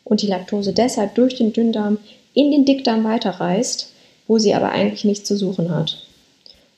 [0.04, 1.98] und die Laktose deshalb durch den Dünndarm
[2.34, 3.92] in den Dickdarm weiterreißt,
[4.26, 5.98] wo sie aber eigentlich nichts zu suchen hat.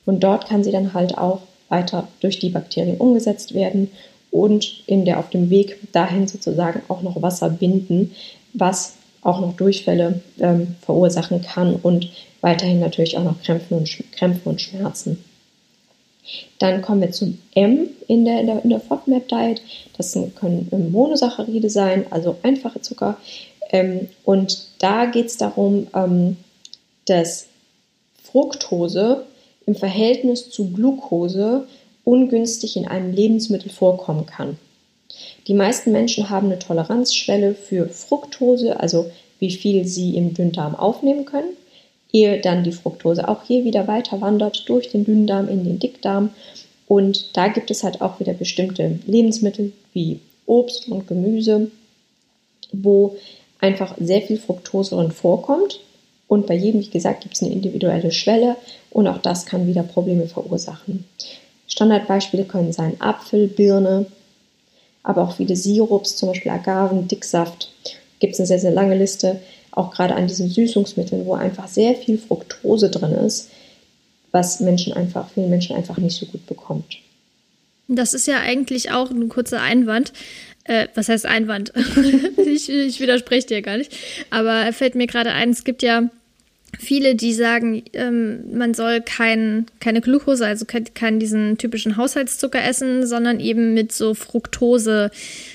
[0.06, 3.90] Und dort kann sie dann halt auch weiter durch die Bakterien umgesetzt werden
[4.30, 8.14] und in der auf dem Weg dahin sozusagen auch noch Wasser binden,
[8.52, 14.48] was auch noch Durchfälle ähm, verursachen kann und weiterhin natürlich auch noch Krämpfe und, Krämpfe
[14.48, 15.22] und Schmerzen.
[16.58, 19.62] Dann kommen wir zum M in der, in der, in der FODMAP-Diet.
[19.96, 23.16] Das können Monosaccharide sein, also einfache Zucker.
[23.70, 26.36] Ähm, und da geht es darum, ähm,
[27.06, 27.46] dass
[28.22, 29.24] Fructose
[29.66, 31.66] im Verhältnis zu Glucose
[32.04, 34.58] ungünstig in einem Lebensmittel vorkommen kann.
[35.46, 41.24] Die meisten Menschen haben eine Toleranzschwelle für Fructose, also wie viel sie im Dünndarm aufnehmen
[41.24, 41.56] können
[42.12, 46.30] ehe dann die Fructose auch hier wieder weiter wandert durch den Dünndarm in den Dickdarm.
[46.86, 51.70] Und da gibt es halt auch wieder bestimmte Lebensmittel wie Obst und Gemüse,
[52.72, 53.16] wo
[53.60, 55.80] einfach sehr viel Fructose drin vorkommt.
[56.26, 58.56] Und bei jedem, wie gesagt, gibt es eine individuelle Schwelle
[58.90, 61.04] und auch das kann wieder Probleme verursachen.
[61.66, 64.06] Standardbeispiele können sein Apfel, Birne,
[65.02, 67.72] aber auch viele Sirups, zum Beispiel Agaven, Dicksaft.
[68.18, 69.40] Gibt es eine sehr, sehr lange Liste
[69.72, 73.50] auch gerade an diesen Süßungsmitteln, wo einfach sehr viel Fructose drin ist,
[74.32, 76.98] was Menschen einfach, vielen Menschen einfach nicht so gut bekommt.
[77.88, 80.12] Das ist ja eigentlich auch ein kurzer Einwand.
[80.64, 81.72] Äh, was heißt Einwand?
[82.36, 83.92] ich, ich widerspreche dir gar nicht.
[84.30, 86.08] Aber fällt mir gerade ein, es gibt ja
[86.80, 92.62] viele, die sagen, ähm, man soll kein, keine Glucose, also keinen kein diesen typischen Haushaltszucker
[92.64, 95.10] essen, sondern eben mit so Fructose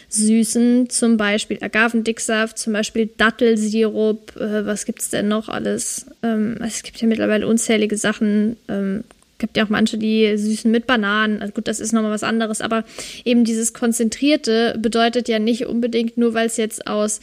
[0.10, 6.06] süßen, zum Beispiel Agavendicksaft, zum Beispiel Dattelsirup, äh, was gibt es denn noch alles?
[6.24, 8.58] Ähm, es gibt ja mittlerweile unzählige Sachen.
[8.68, 9.04] Ähm,
[9.38, 11.42] gibt ja auch manche, die süßen mit Bananen.
[11.42, 12.86] Also gut, das ist nochmal was anderes, aber
[13.26, 17.20] eben dieses Konzentrierte bedeutet ja nicht unbedingt nur, weil es jetzt aus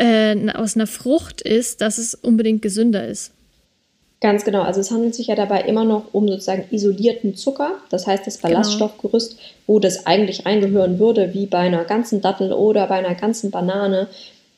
[0.00, 3.32] äh, aus einer Frucht ist, dass es unbedingt gesünder ist.
[4.20, 4.62] Ganz genau.
[4.62, 7.78] Also es handelt sich ja dabei immer noch um sozusagen isolierten Zucker.
[7.90, 8.54] Das heißt, das genau.
[8.54, 13.50] Ballaststoffgerüst, wo das eigentlich reingehören würde, wie bei einer ganzen Dattel oder bei einer ganzen
[13.50, 14.08] Banane,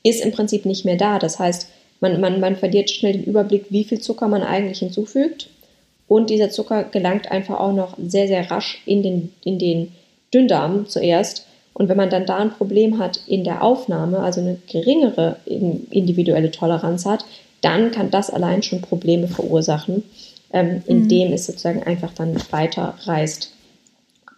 [0.02, 1.18] ist im Prinzip nicht mehr da.
[1.18, 1.68] Das heißt,
[2.00, 5.48] man, man, man verliert schnell den Überblick, wie viel Zucker man eigentlich hinzufügt.
[6.08, 9.92] Und dieser Zucker gelangt einfach auch noch sehr, sehr rasch in den, in den
[10.34, 14.58] Dünndarm zuerst und wenn man dann da ein Problem hat in der Aufnahme, also eine
[14.70, 17.24] geringere individuelle Toleranz hat,
[17.62, 20.02] dann kann das allein schon Probleme verursachen,
[20.52, 21.34] ähm, indem mhm.
[21.34, 23.52] es sozusagen einfach dann weiter reißt.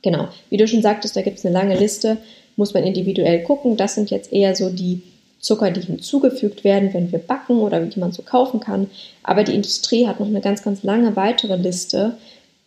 [0.03, 2.19] Genau, wie du schon sagtest, da gibt es eine lange Liste,
[2.57, 3.77] muss man individuell gucken.
[3.77, 5.03] Das sind jetzt eher so die
[5.41, 8.89] Zucker, die hinzugefügt werden, wenn wir backen oder die man so kaufen kann.
[9.23, 12.17] Aber die Industrie hat noch eine ganz, ganz lange weitere Liste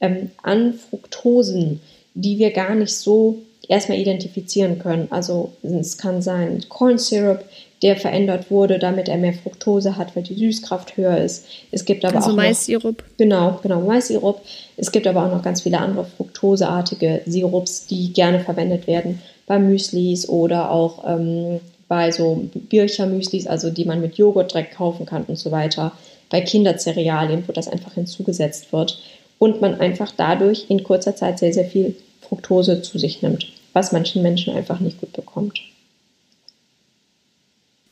[0.02, 1.80] ähm, an Fructosen,
[2.16, 5.08] die wir gar nicht so erstmal identifizieren können.
[5.10, 7.44] Also es kann sein Corn Syrup,
[7.82, 11.46] der verändert wurde, damit er mehr Fructose hat, weil die Süßkraft höher ist.
[11.72, 13.04] Es gibt aber also auch Mais-Sirup.
[13.18, 14.42] Genau, genau Mais-Sirup.
[14.78, 19.60] Es gibt aber auch noch ganz viele andere fruktoseartige Sirups, die gerne verwendet werden bei
[19.60, 25.24] Müslis oder auch ähm, bei so Bircher-Müslis, also die man mit Joghurt direkt kaufen kann
[25.26, 25.92] und so weiter.
[26.30, 29.00] Bei Kindercerealien, wo das einfach hinzugesetzt wird
[29.38, 33.92] und man einfach dadurch in kurzer Zeit sehr, sehr viel Fructose zu sich nimmt was
[33.92, 35.60] manchen Menschen einfach nicht gut bekommt.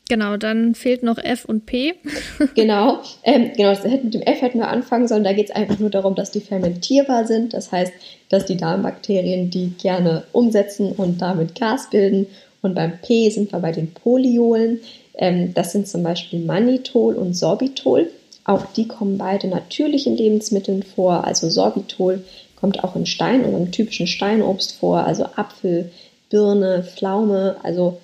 [0.08, 1.94] Genau, dann fehlt noch F und P.
[2.54, 5.24] genau, ähm, genau, mit dem F hätten wir anfangen sollen.
[5.24, 7.54] Da geht es einfach nur darum, dass die fermentierbar sind.
[7.54, 7.92] Das heißt,
[8.28, 12.28] dass die Darmbakterien die gerne umsetzen und damit Gas bilden.
[12.62, 14.80] Und beim P sind wir bei den Polyolen.
[15.14, 18.08] Ähm, das sind zum Beispiel Mannitol und Sorbitol.
[18.44, 21.24] Auch die kommen beide natürlich in Lebensmitteln vor.
[21.24, 22.22] Also Sorbitol
[22.56, 25.90] kommt auch in Stein oder im typischen Steinobst vor, also Apfel,
[26.30, 28.00] Birne, Pflaume, also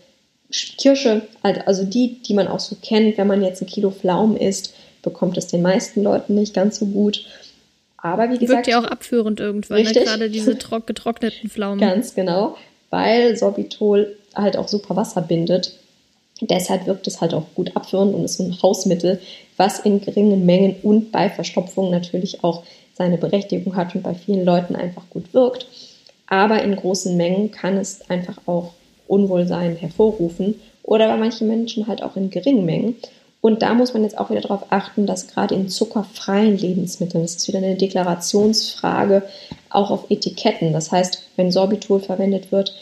[0.51, 3.17] Kirsche, also die, die man auch so kennt.
[3.17, 6.87] Wenn man jetzt ein Kilo Pflaumen isst, bekommt es den meisten Leuten nicht ganz so
[6.87, 7.25] gut.
[7.97, 8.67] Aber wie gesagt.
[8.67, 9.93] Wirkt ja auch abführend irgendwann, ne?
[9.93, 11.79] gerade diese getrockneten Pflaumen.
[11.79, 12.57] Ganz genau,
[12.91, 15.79] weil Sorbitol halt auch super Wasser bindet.
[16.41, 19.21] Deshalb wirkt es halt auch gut abführend und ist ein Hausmittel,
[19.57, 24.45] was in geringen Mengen und bei Verstopfung natürlich auch seine Berechtigung hat und bei vielen
[24.45, 25.67] Leuten einfach gut wirkt.
[26.27, 28.73] Aber in großen Mengen kann es einfach auch
[29.07, 32.97] Unwohlsein hervorrufen oder bei manchen Menschen halt auch in geringen Mengen.
[33.41, 37.35] Und da muss man jetzt auch wieder darauf achten, dass gerade in zuckerfreien Lebensmitteln, das
[37.35, 39.25] ist wieder eine Deklarationsfrage,
[39.69, 40.73] auch auf Etiketten.
[40.73, 42.75] Das heißt, wenn Sorbitol verwendet wird,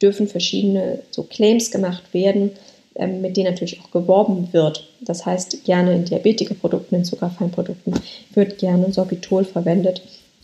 [0.00, 2.52] dürfen verschiedene so Claims gemacht werden,
[2.98, 4.88] mit denen natürlich auch geworben wird.
[5.00, 7.94] Das heißt, gerne in Diabetikerprodukten, in zuckerfreien Produkten
[8.34, 10.02] wird gerne Sorbitol verwendet,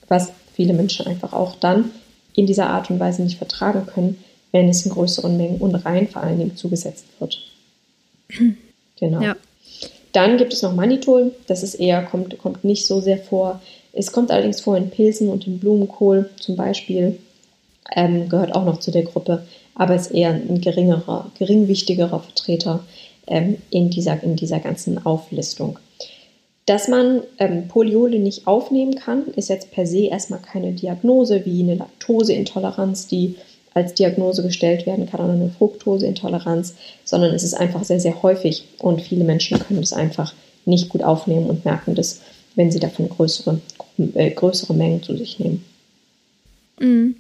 [0.09, 1.91] was viele Menschen einfach auch dann
[2.35, 6.09] in dieser Art und Weise nicht vertragen können, wenn es in größeren Mengen und rein
[6.09, 7.39] vor allen Dingen zugesetzt wird.
[9.01, 9.21] Genau.
[9.21, 9.35] Ja.
[10.13, 13.61] Dann gibt es noch Manitol, das ist eher, kommt, kommt nicht so sehr vor.
[13.93, 17.19] Es kommt allerdings vor in Pilzen und in Blumenkohl zum Beispiel,
[17.97, 22.85] ähm, gehört auch noch zu der Gruppe, aber ist eher ein geringerer, geringwichtigerer Vertreter
[23.27, 25.79] ähm, in, dieser, in dieser ganzen Auflistung.
[26.67, 31.63] Dass man ähm, Poliole nicht aufnehmen kann, ist jetzt per se erstmal keine Diagnose wie
[31.63, 33.35] eine Laktoseintoleranz, die
[33.75, 38.65] als Diagnose gestellt werden kann oder eine Fructoseintoleranz, sondern es ist einfach sehr, sehr häufig
[38.79, 42.21] und viele Menschen können es einfach nicht gut aufnehmen und merken das,
[42.55, 43.61] wenn sie davon größere,
[44.15, 45.65] äh, größere Mengen zu sich nehmen.
[46.79, 47.17] Mhm.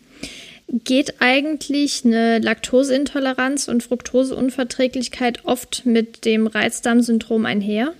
[0.72, 7.92] Geht eigentlich eine Laktoseintoleranz und Fructoseunverträglichkeit oft mit dem Reizdarmsyndrom einher?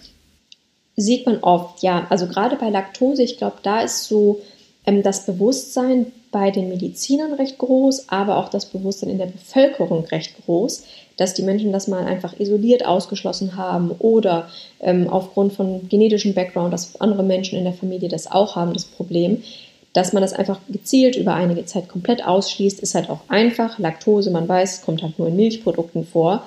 [0.96, 2.06] Sieht man oft, ja.
[2.08, 4.40] Also gerade bei Laktose, ich glaube, da ist so
[4.86, 10.06] ähm, das Bewusstsein bei den Medizinern recht groß, aber auch das Bewusstsein in der Bevölkerung
[10.06, 10.84] recht groß,
[11.18, 14.48] dass die Menschen das mal einfach isoliert ausgeschlossen haben oder
[14.80, 18.84] ähm, aufgrund von genetischem Background, dass andere Menschen in der Familie das auch haben, das
[18.84, 19.42] Problem.
[19.92, 23.78] Dass man das einfach gezielt über einige Zeit komplett ausschließt, ist halt auch einfach.
[23.78, 26.46] Laktose, man weiß, kommt halt nur in Milchprodukten vor.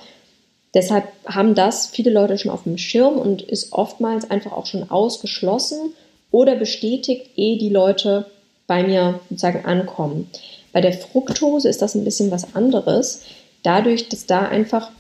[0.74, 4.90] Deshalb haben das viele Leute schon auf dem Schirm und ist oftmals einfach auch schon
[4.90, 5.94] ausgeschlossen
[6.32, 8.26] oder bestätigt, ehe die Leute
[8.68, 10.30] bei mir sozusagen ankommen.
[10.74, 13.22] Bei der Fructose ist das ein bisschen was anderes,
[13.64, 14.92] dadurch, dass da einfach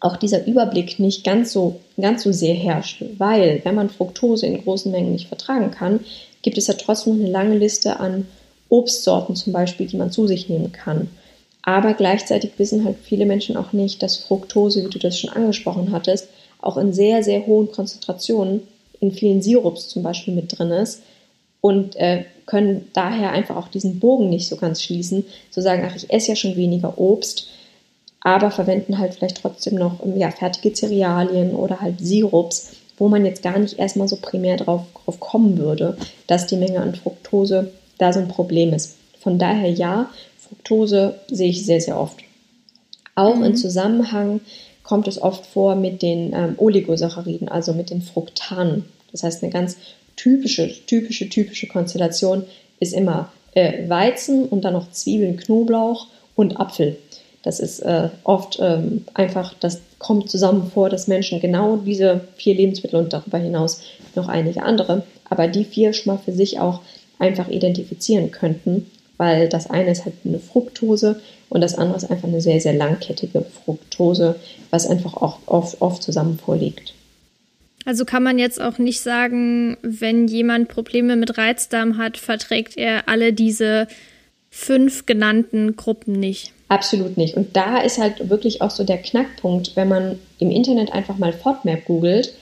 [0.00, 3.02] auch dieser Überblick nicht ganz so, ganz so sehr herrscht.
[3.18, 6.00] Weil, wenn man Fructose in großen Mengen nicht vertragen kann,
[6.46, 8.24] gibt es ja trotzdem noch eine lange Liste an
[8.68, 11.08] Obstsorten zum Beispiel, die man zu sich nehmen kann.
[11.62, 15.90] Aber gleichzeitig wissen halt viele Menschen auch nicht, dass Fructose, wie du das schon angesprochen
[15.90, 16.28] hattest,
[16.60, 18.60] auch in sehr, sehr hohen Konzentrationen
[19.00, 21.02] in vielen Sirups zum Beispiel mit drin ist
[21.60, 25.96] und äh, können daher einfach auch diesen Bogen nicht so ganz schließen, zu sagen, ach,
[25.96, 27.48] ich esse ja schon weniger Obst,
[28.20, 33.42] aber verwenden halt vielleicht trotzdem noch ja, fertige Cerealien oder halt Sirups, wo man jetzt
[33.42, 38.12] gar nicht erstmal so primär drauf, drauf kommen würde, dass die Menge an Fructose da
[38.12, 38.96] so ein Problem ist.
[39.20, 42.18] Von daher ja, Fructose sehe ich sehr, sehr oft.
[43.14, 43.44] Auch mhm.
[43.44, 44.40] im Zusammenhang
[44.82, 48.84] kommt es oft vor mit den ähm, Oligosacchariden, also mit den Fruktanen.
[49.10, 49.76] Das heißt, eine ganz
[50.14, 52.44] typische, typische, typische Konstellation
[52.78, 56.96] ist immer äh, Weizen und dann noch Zwiebeln, Knoblauch und Apfel.
[57.46, 62.56] Das ist äh, oft ähm, einfach, das kommt zusammen vor, dass Menschen genau diese vier
[62.56, 63.82] Lebensmittel und darüber hinaus
[64.16, 66.80] noch einige andere, aber die vier schon mal für sich auch
[67.20, 72.26] einfach identifizieren könnten, weil das eine ist halt eine Fructose und das andere ist einfach
[72.26, 74.34] eine sehr, sehr langkettige Fructose,
[74.70, 76.94] was einfach auch oft, oft zusammen vorliegt.
[77.84, 83.08] Also kann man jetzt auch nicht sagen, wenn jemand Probleme mit Reizdarm hat, verträgt er
[83.08, 83.86] alle diese
[84.50, 86.52] fünf genannten Gruppen nicht.
[86.68, 87.36] Absolut nicht.
[87.36, 91.32] Und da ist halt wirklich auch so der Knackpunkt, wenn man im Internet einfach mal
[91.32, 92.32] FODMAP googelt,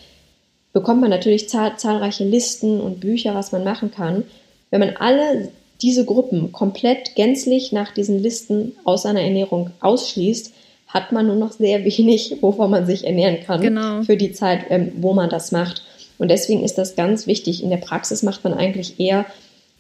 [0.73, 4.25] bekommt man natürlich zahl zahlreiche Listen und Bücher, was man machen kann.
[4.71, 5.51] Wenn man alle
[5.83, 10.53] diese Gruppen komplett gänzlich nach diesen Listen aus seiner Ernährung ausschließt,
[10.89, 14.03] hat man nur noch sehr wenig, wovon man sich ernähren kann genau.
[14.03, 15.83] für die Zeit, ähm, wo man das macht.
[16.17, 17.63] Und deswegen ist das ganz wichtig.
[17.63, 19.27] In der Praxis macht man eigentlich eher,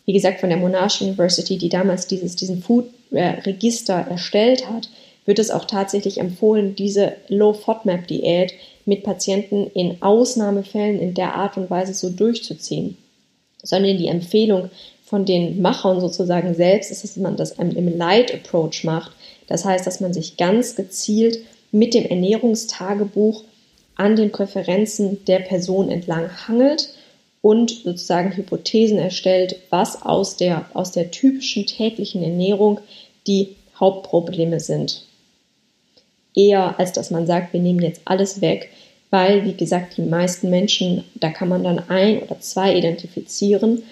[0.06, 4.88] wie gesagt, von der Monash University, die damals dieses, diesen Food-Register erstellt hat,
[5.24, 8.52] wird es auch tatsächlich empfohlen, diese Low-FODMAP-Diät
[8.84, 12.98] mit Patienten in Ausnahmefällen in der Art und Weise so durchzuziehen.
[13.62, 14.70] Sondern die Empfehlung
[15.04, 19.12] von den Machern sozusagen selbst ist, dass man das im Light Approach macht.
[19.46, 21.38] Das heißt, dass man sich ganz gezielt
[21.72, 23.44] mit dem Ernährungstagebuch
[23.96, 26.90] an den Präferenzen der Person entlang hangelt
[27.44, 32.80] und sozusagen Hypothesen erstellt, was aus der, aus der typischen täglichen Ernährung
[33.26, 35.04] die Hauptprobleme sind.
[36.34, 38.70] Eher als dass man sagt, wir nehmen jetzt alles weg,
[39.10, 43.82] weil, wie gesagt, die meisten Menschen, da kann man dann ein oder zwei identifizieren,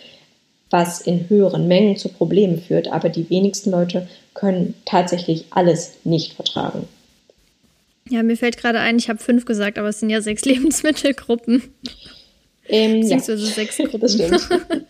[0.71, 6.33] was in höheren Mengen zu Problemen führt, aber die wenigsten Leute können tatsächlich alles nicht
[6.33, 6.89] vertragen.
[8.09, 11.65] Ja, mir fällt gerade ein, ich habe fünf gesagt, aber es sind ja sechs Lebensmittelgruppen.
[12.69, 13.19] Ähm, ja.
[13.19, 14.01] sechs Gruppen.
[14.01, 14.49] Das stimmt.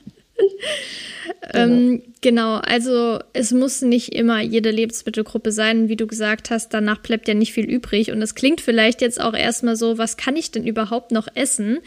[1.55, 6.99] ähm, genau, also es muss nicht immer jede Lebensmittelgruppe sein, wie du gesagt hast, danach
[6.99, 8.11] bleibt ja nicht viel übrig.
[8.11, 11.79] Und es klingt vielleicht jetzt auch erstmal so, was kann ich denn überhaupt noch essen?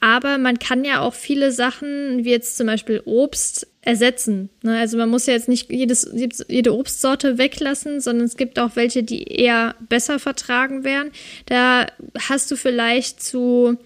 [0.00, 4.50] Aber man kann ja auch viele Sachen, wie jetzt zum Beispiel Obst, ersetzen.
[4.62, 4.78] Ne?
[4.78, 6.10] Also man muss ja jetzt nicht jedes,
[6.48, 11.10] jede Obstsorte weglassen, sondern es gibt auch welche, die eher besser vertragen werden.
[11.46, 11.86] Da
[12.28, 13.78] hast du vielleicht zu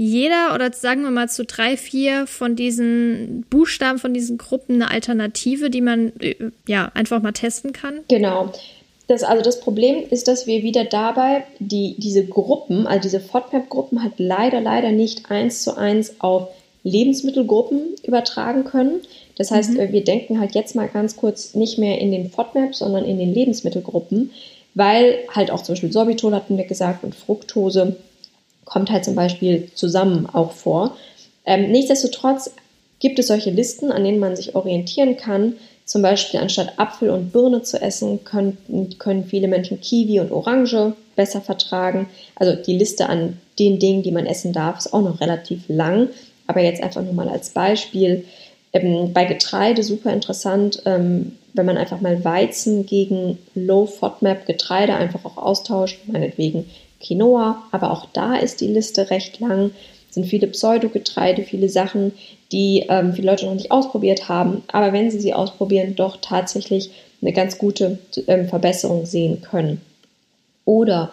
[0.00, 4.90] jeder oder sagen wir mal zu drei, vier von diesen Buchstaben, von diesen Gruppen eine
[4.90, 6.36] Alternative, die man äh,
[6.66, 8.00] ja einfach mal testen kann?
[8.08, 8.50] Genau.
[9.08, 14.02] Das, also das Problem ist, dass wir wieder dabei die, diese Gruppen, also diese FODMAP-Gruppen
[14.02, 16.48] halt leider, leider nicht eins zu eins auf
[16.82, 19.02] Lebensmittelgruppen übertragen können.
[19.36, 19.92] Das heißt, mhm.
[19.92, 23.34] wir denken halt jetzt mal ganz kurz nicht mehr in den FODMAP, sondern in den
[23.34, 24.30] Lebensmittelgruppen,
[24.74, 27.96] weil halt auch zum Beispiel Sorbitol hatten wir gesagt und Fructose
[28.70, 30.96] kommt halt zum Beispiel zusammen auch vor.
[31.44, 32.52] Ähm, nichtsdestotrotz
[33.00, 35.54] gibt es solche Listen, an denen man sich orientieren kann.
[35.84, 40.94] Zum Beispiel anstatt Apfel und Birne zu essen, können, können viele Menschen Kiwi und Orange
[41.16, 42.08] besser vertragen.
[42.36, 46.08] Also die Liste an den Dingen, die man essen darf, ist auch noch relativ lang.
[46.46, 48.24] Aber jetzt einfach nur mal als Beispiel.
[48.72, 54.94] Ähm, bei Getreide super interessant, ähm, wenn man einfach mal Weizen gegen Low FODMAP Getreide
[54.94, 56.66] einfach auch austauscht, meinetwegen
[57.00, 59.72] Quinoa, aber auch da ist die Liste recht lang.
[60.08, 62.12] Es sind viele Pseudogetreide, viele Sachen,
[62.52, 66.90] die ähm, viele Leute noch nicht ausprobiert haben, aber wenn sie sie ausprobieren, doch tatsächlich
[67.22, 69.80] eine ganz gute ähm, Verbesserung sehen können.
[70.64, 71.12] Oder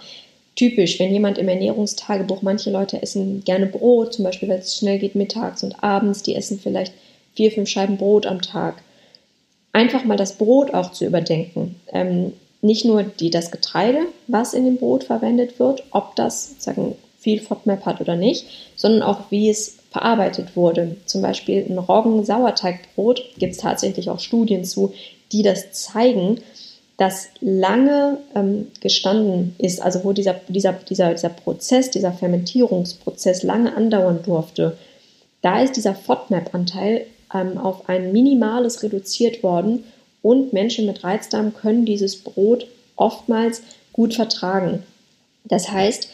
[0.56, 5.00] typisch, wenn jemand im Ernährungstagebuch, manche Leute essen gerne Brot, zum Beispiel, weil es schnell
[5.00, 6.94] geht mittags und abends, die essen vielleicht
[7.36, 8.82] vier, fünf Scheiben Brot am Tag.
[9.74, 11.76] Einfach mal das Brot auch zu überdenken.
[11.94, 16.96] Ähm, nicht nur die, das Getreide, was in dem Brot verwendet wird, ob das sozusagen
[17.20, 20.98] viel FODMAP hat oder nicht, sondern auch wie es verarbeitet wurde.
[21.06, 24.94] Zum Beispiel ein Roggen-Sauerteigbrot gibt es tatsächlich auch Studien zu,
[25.32, 26.40] die das zeigen,
[26.98, 33.76] dass lange ähm, gestanden ist, also wo dieser, dieser, dieser, dieser Prozess, dieser Fermentierungsprozess lange
[33.76, 34.78] andauern durfte,
[35.42, 39.84] da ist dieser FODMAP-Anteil ähm, auf ein minimales reduziert worden
[40.22, 43.62] und Menschen mit Reizdarm können dieses Brot oftmals
[43.94, 44.84] gut vertragen.
[45.44, 46.10] Das heißt,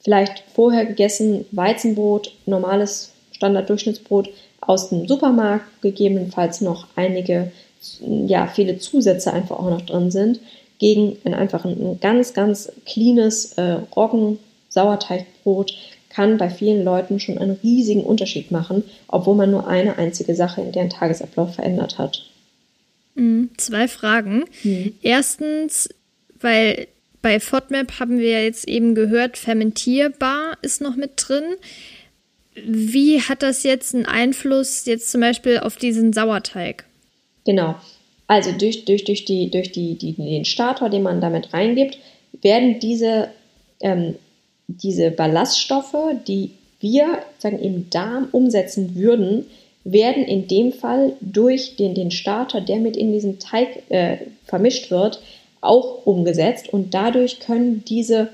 [0.00, 7.52] vielleicht vorher gegessen Weizenbrot, normales Standarddurchschnittsbrot aus dem Supermarkt, gegebenenfalls noch einige,
[8.00, 10.40] ja, viele Zusätze einfach auch noch drin sind,
[10.78, 15.74] gegen ein einfach ein ganz, ganz cleanes äh, Roggen-Sauerteigbrot
[16.08, 20.62] kann bei vielen Leuten schon einen riesigen Unterschied machen, obwohl man nur eine einzige Sache
[20.62, 22.22] in deren Tagesablauf verändert hat.
[23.16, 24.44] Mhm, zwei Fragen.
[24.62, 24.94] Mhm.
[25.02, 25.88] Erstens,
[26.40, 26.86] weil
[27.22, 31.44] bei FODMAP haben wir jetzt eben gehört, fermentierbar ist noch mit drin.
[32.54, 36.84] Wie hat das jetzt einen Einfluss jetzt zum Beispiel auf diesen Sauerteig?
[37.44, 37.74] Genau.
[38.28, 41.98] Also durch, durch, durch, die, durch die, die, den Starter, den man damit reingibt,
[42.42, 43.28] werden diese,
[43.80, 44.16] ähm,
[44.68, 46.50] diese Ballaststoffe, die
[46.80, 49.46] wir sagen, im Darm umsetzen würden,
[49.92, 54.90] werden in dem Fall durch den, den Starter, der mit in diesem Teig äh, vermischt
[54.90, 55.20] wird,
[55.60, 58.28] auch umgesetzt und dadurch können diese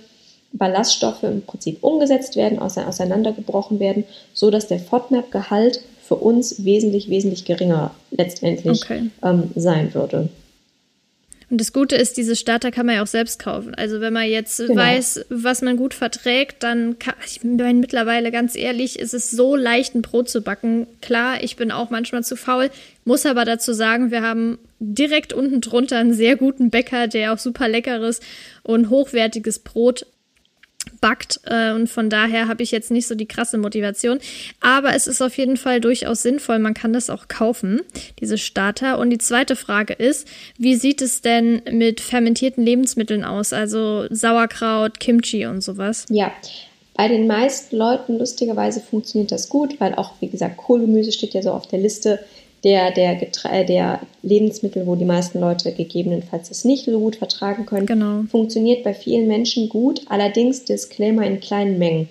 [0.53, 7.45] Ballaststoffe im Prinzip umgesetzt werden, auseinandergebrochen werden, so dass der FODMAP-Gehalt für uns wesentlich, wesentlich
[7.45, 9.11] geringer letztendlich okay.
[9.23, 10.29] ähm, sein würde.
[11.53, 13.75] Und das Gute ist, diese Starter kann man ja auch selbst kaufen.
[13.75, 14.75] Also wenn man jetzt genau.
[14.75, 19.55] weiß, was man gut verträgt, dann kann ich meine mittlerweile ganz ehrlich, ist es so
[19.55, 20.87] leicht, ein Brot zu backen.
[21.03, 22.71] Klar, ich bin auch manchmal zu faul,
[23.05, 27.39] muss aber dazu sagen, wir haben direkt unten drunter einen sehr guten Bäcker, der auch
[27.39, 28.21] super leckeres
[28.63, 30.07] und hochwertiges Brot
[31.01, 34.19] backt äh, und von daher habe ich jetzt nicht so die krasse Motivation.
[34.61, 36.59] Aber es ist auf jeden Fall durchaus sinnvoll.
[36.59, 37.83] Man kann das auch kaufen,
[38.21, 38.99] diese Starter.
[38.99, 40.27] Und die zweite Frage ist,
[40.59, 43.53] wie sieht es denn mit fermentierten Lebensmitteln aus?
[43.53, 46.07] Also Sauerkraut, Kimchi und sowas?
[46.09, 46.33] Ja,
[46.95, 51.43] bei den meisten Leuten lustigerweise funktioniert das gut, weil auch, wie gesagt, Kohlgemüse steht ja
[51.43, 52.21] so auf der Liste.
[52.65, 57.67] Der, der, Getre der Lebensmittel, wo die meisten Leute gegebenenfalls es nicht so gut vertragen
[57.67, 58.23] können, genau.
[58.31, 62.09] funktioniert bei vielen Menschen gut, allerdings Disclaimer in kleinen Mengen.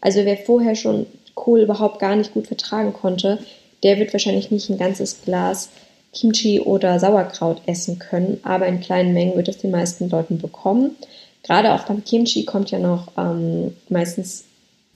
[0.00, 3.38] Also wer vorher schon Kohl überhaupt gar nicht gut vertragen konnte,
[3.82, 5.70] der wird wahrscheinlich nicht ein ganzes Glas
[6.12, 10.96] Kimchi oder Sauerkraut essen können, aber in kleinen Mengen wird es den meisten Leuten bekommen.
[11.42, 14.44] Gerade auch beim Kimchi kommt ja noch ähm, meistens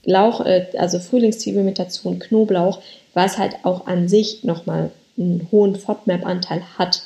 [0.05, 2.81] Lauch, äh, also Frühlingszwiebel mit dazu und Knoblauch,
[3.13, 7.03] was halt auch an sich nochmal einen hohen FODMAP-Anteil hat.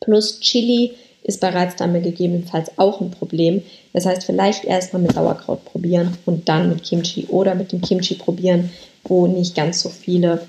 [0.00, 3.62] Plus Chili ist bereits damit gegebenenfalls auch ein Problem.
[3.92, 8.14] Das heißt, vielleicht erstmal mit Sauerkraut probieren und dann mit Kimchi oder mit dem Kimchi
[8.14, 8.70] probieren,
[9.04, 10.46] wo nicht ganz so viele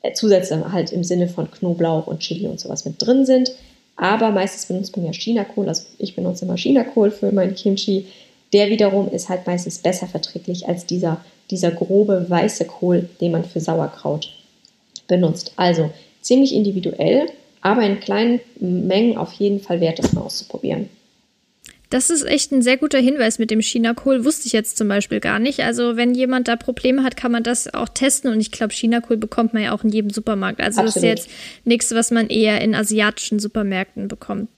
[0.00, 3.52] äh, Zusätze halt im Sinne von Knoblauch und Chili und sowas mit drin sind.
[3.96, 8.06] Aber meistens benutzt man ja Chinakohl, also ich benutze immer Chinakohl für mein Kimchi.
[8.52, 13.44] Der wiederum ist halt meistens besser verträglich als dieser, dieser grobe weiße Kohl, den man
[13.44, 14.30] für Sauerkraut
[15.06, 15.52] benutzt.
[15.56, 15.90] Also
[16.20, 17.26] ziemlich individuell,
[17.60, 20.88] aber in kleinen Mengen auf jeden Fall wert, das mal auszuprobieren.
[21.92, 24.24] Das ist echt ein sehr guter Hinweis mit dem Chinakohl.
[24.24, 25.60] Wusste ich jetzt zum Beispiel gar nicht.
[25.60, 28.32] Also, wenn jemand da Probleme hat, kann man das auch testen.
[28.32, 30.62] Und ich glaube, Chinakohl bekommt man ja auch in jedem Supermarkt.
[30.62, 30.86] Also, Absolut.
[30.86, 31.30] das ist jetzt
[31.66, 34.48] nichts, was man eher in asiatischen Supermärkten bekommt.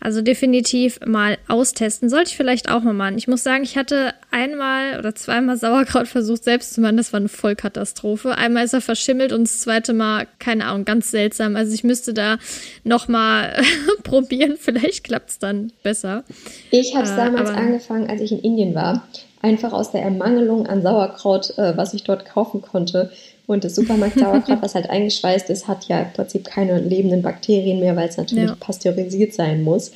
[0.00, 2.10] Also, definitiv mal austesten.
[2.10, 3.16] Sollte ich vielleicht auch mal machen.
[3.16, 6.98] Ich muss sagen, ich hatte einmal oder zweimal Sauerkraut versucht, selbst zu machen.
[6.98, 8.36] Das war eine Vollkatastrophe.
[8.36, 11.56] Einmal ist er verschimmelt und das zweite Mal, keine Ahnung, ganz seltsam.
[11.56, 12.36] Also, ich müsste da
[12.84, 13.62] nochmal
[14.02, 14.58] probieren.
[14.60, 16.24] Vielleicht klappt es dann besser.
[16.70, 19.06] Ich ich habe es äh, damals angefangen, als ich in Indien war.
[19.40, 23.10] Einfach aus der Ermangelung an Sauerkraut, äh, was ich dort kaufen konnte.
[23.46, 27.96] Und das Supermarkt-Sauerkraut, was halt eingeschweißt ist, hat ja im Prinzip keine lebenden Bakterien mehr,
[27.96, 28.56] weil es natürlich ja.
[28.58, 29.92] pasteurisiert sein muss.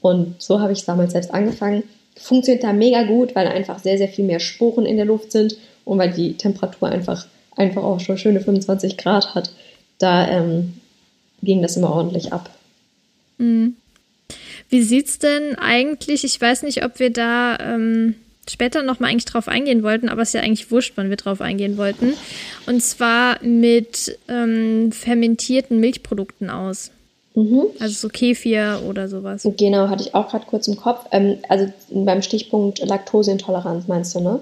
[0.00, 1.82] Und so habe ich es damals selbst angefangen.
[2.16, 5.56] Funktioniert da mega gut, weil einfach sehr, sehr viel mehr Sporen in der Luft sind
[5.84, 7.26] und weil die Temperatur einfach,
[7.56, 9.50] einfach auch schon schöne 25 Grad hat.
[9.98, 10.74] Da ähm,
[11.42, 12.50] ging das immer ordentlich ab.
[13.38, 13.76] Mhm.
[14.68, 16.24] Wie sieht's denn eigentlich?
[16.24, 18.14] Ich weiß nicht, ob wir da ähm,
[18.48, 21.40] später nochmal eigentlich drauf eingehen wollten, aber es ist ja eigentlich wurscht, wann wir drauf
[21.40, 22.14] eingehen wollten.
[22.66, 26.90] Und zwar mit ähm, fermentierten Milchprodukten aus.
[27.34, 27.66] Mhm.
[27.78, 29.46] Also so Kefir oder sowas.
[29.56, 31.06] Genau, hatte ich auch gerade kurz im Kopf.
[31.12, 34.40] Ähm, also beim Stichpunkt Laktoseintoleranz meinst du, ne?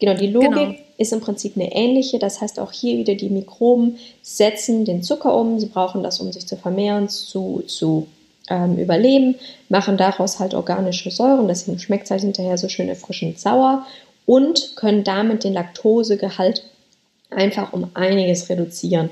[0.00, 0.74] Genau, die Logik genau.
[0.98, 2.18] ist im Prinzip eine ähnliche.
[2.18, 5.60] Das heißt, auch hier wieder die Mikroben setzen den Zucker um.
[5.60, 8.08] Sie brauchen das, um sich zu vermehren, zu, zu
[8.48, 9.36] ähm, überleben,
[9.68, 13.86] machen daraus halt organische Säuren, deswegen schmeckt es halt hinterher so schön erfrischend sauer
[14.26, 16.64] und können damit den Laktosegehalt
[17.30, 19.10] einfach um einiges reduzieren.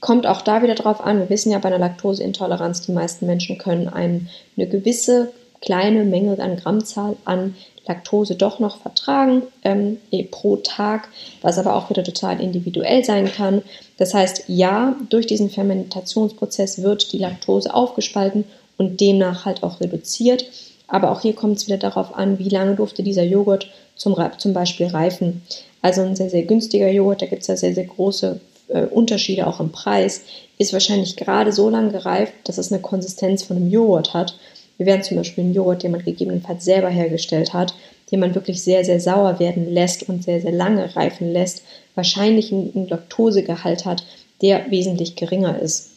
[0.00, 3.58] Kommt auch da wieder drauf an, wir wissen ja bei einer Laktoseintoleranz, die meisten Menschen
[3.58, 7.54] können ein, eine gewisse kleine Menge an Grammzahl an
[7.86, 11.08] Laktose doch noch vertragen ähm, eh, pro Tag,
[11.40, 13.62] was aber auch wieder total individuell sein kann.
[13.96, 18.44] Das heißt, ja, durch diesen Fermentationsprozess wird die Laktose aufgespalten
[18.82, 20.44] und demnach halt auch reduziert.
[20.88, 24.52] Aber auch hier kommt es wieder darauf an, wie lange durfte dieser Joghurt zum, zum
[24.52, 25.42] Beispiel reifen.
[25.80, 29.46] Also ein sehr, sehr günstiger Joghurt, da gibt es ja sehr, sehr große äh, Unterschiede
[29.46, 30.22] auch im Preis,
[30.58, 34.36] ist wahrscheinlich gerade so lange gereift, dass es eine Konsistenz von einem Joghurt hat.
[34.76, 37.74] Wir werden zum Beispiel einen Joghurt, den man gegebenenfalls selber hergestellt hat,
[38.10, 41.62] den man wirklich sehr, sehr sauer werden lässt und sehr, sehr lange reifen lässt,
[41.94, 44.04] wahrscheinlich einen Laktosegehalt hat,
[44.42, 45.91] der wesentlich geringer ist.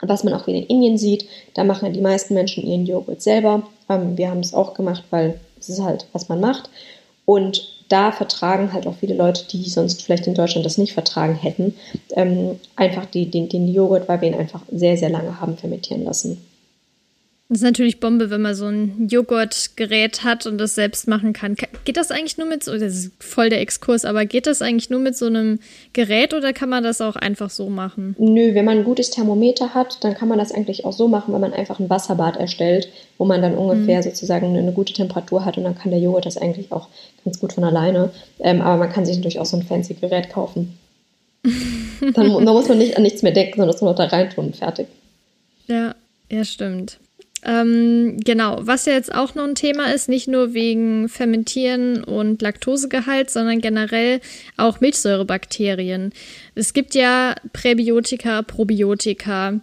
[0.00, 3.22] Was man auch wieder in Indien sieht, da machen ja die meisten Menschen ihren Joghurt
[3.22, 3.62] selber.
[3.88, 6.70] Ähm, wir haben es auch gemacht, weil es ist halt, was man macht.
[7.24, 11.34] Und da vertragen halt auch viele Leute, die sonst vielleicht in Deutschland das nicht vertragen
[11.34, 11.74] hätten,
[12.10, 16.04] ähm, einfach die, den, den Joghurt, weil wir ihn einfach sehr, sehr lange haben fermentieren
[16.04, 16.42] lassen.
[17.50, 21.56] Das ist natürlich Bombe, wenn man so ein Joghurtgerät hat und das selbst machen kann.
[21.86, 24.90] Geht das eigentlich nur mit so, das ist voll der Exkurs, aber geht das eigentlich
[24.90, 25.58] nur mit so einem
[25.94, 28.14] Gerät oder kann man das auch einfach so machen?
[28.18, 31.32] Nö, wenn man ein gutes Thermometer hat, dann kann man das eigentlich auch so machen,
[31.32, 34.02] wenn man einfach ein Wasserbad erstellt, wo man dann ungefähr mhm.
[34.02, 36.88] sozusagen eine gute Temperatur hat und dann kann der Joghurt das eigentlich auch
[37.24, 38.10] ganz gut von alleine.
[38.40, 40.78] Ähm, aber man kann sich natürlich auch so ein fancy Gerät kaufen.
[41.42, 44.48] dann, dann muss man nicht an nichts mehr denken, sondern das nur noch da reintun
[44.48, 44.86] und fertig.
[45.66, 45.94] Ja,
[46.30, 46.98] ja, stimmt.
[47.44, 52.42] Ähm, genau, was ja jetzt auch noch ein Thema ist, nicht nur wegen Fermentieren und
[52.42, 54.20] Laktosegehalt, sondern generell
[54.56, 56.12] auch Milchsäurebakterien.
[56.54, 59.60] Es gibt ja Präbiotika, Probiotika,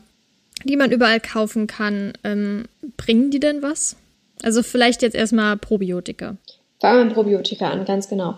[0.63, 2.13] die man überall kaufen kann.
[2.23, 2.65] Ähm,
[2.95, 3.97] bringen die denn was?
[4.41, 6.37] Also vielleicht jetzt erstmal Probiotika.
[6.79, 8.35] Fangen wir mit Probiotika an, ganz genau.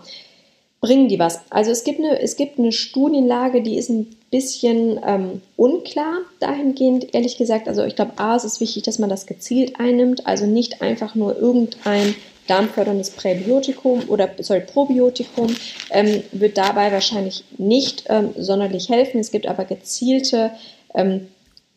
[0.80, 1.40] Bringen die was?
[1.50, 7.14] Also es gibt eine, es gibt eine Studienlage, die ist ein bisschen ähm, unklar dahingehend,
[7.14, 7.66] ehrlich gesagt.
[7.66, 11.14] Also ich glaube, A, es ist wichtig, dass man das gezielt einnimmt, also nicht einfach
[11.14, 12.14] nur irgendein
[12.46, 15.54] darmförderndes Präbiotikum oder sorry, Probiotikum
[15.90, 19.20] ähm, wird dabei wahrscheinlich nicht ähm, sonderlich helfen.
[19.20, 20.52] Es gibt aber gezielte
[20.94, 21.28] ähm,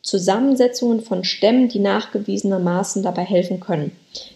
[0.02, 3.91] Zusammensetzungen von Stämmen, die nachgewiesenermaßen dabei helfen können.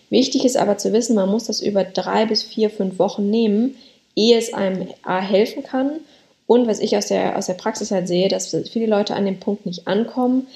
[0.09, 3.75] Wichtig ist aber zu wissen, man muss das über drei bis vier, fünf Wochen nehmen,
[4.15, 5.99] ehe es einem A helfen kann.
[6.47, 9.39] Und was ich aus der, aus der Praxis halt sehe, dass viele Leute an dem
[9.39, 10.47] Punkt nicht ankommen,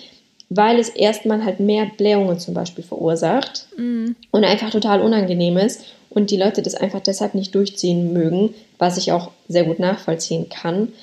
[0.49, 4.11] weil es erstmal halt mehr Blähungen zum Beispiel verursacht mm.
[4.31, 8.97] und einfach total unangenehm ist und die Leute das einfach deshalb nicht durchziehen mögen, was
[8.97, 10.93] ich auch sehr gut nachvollziehen kann.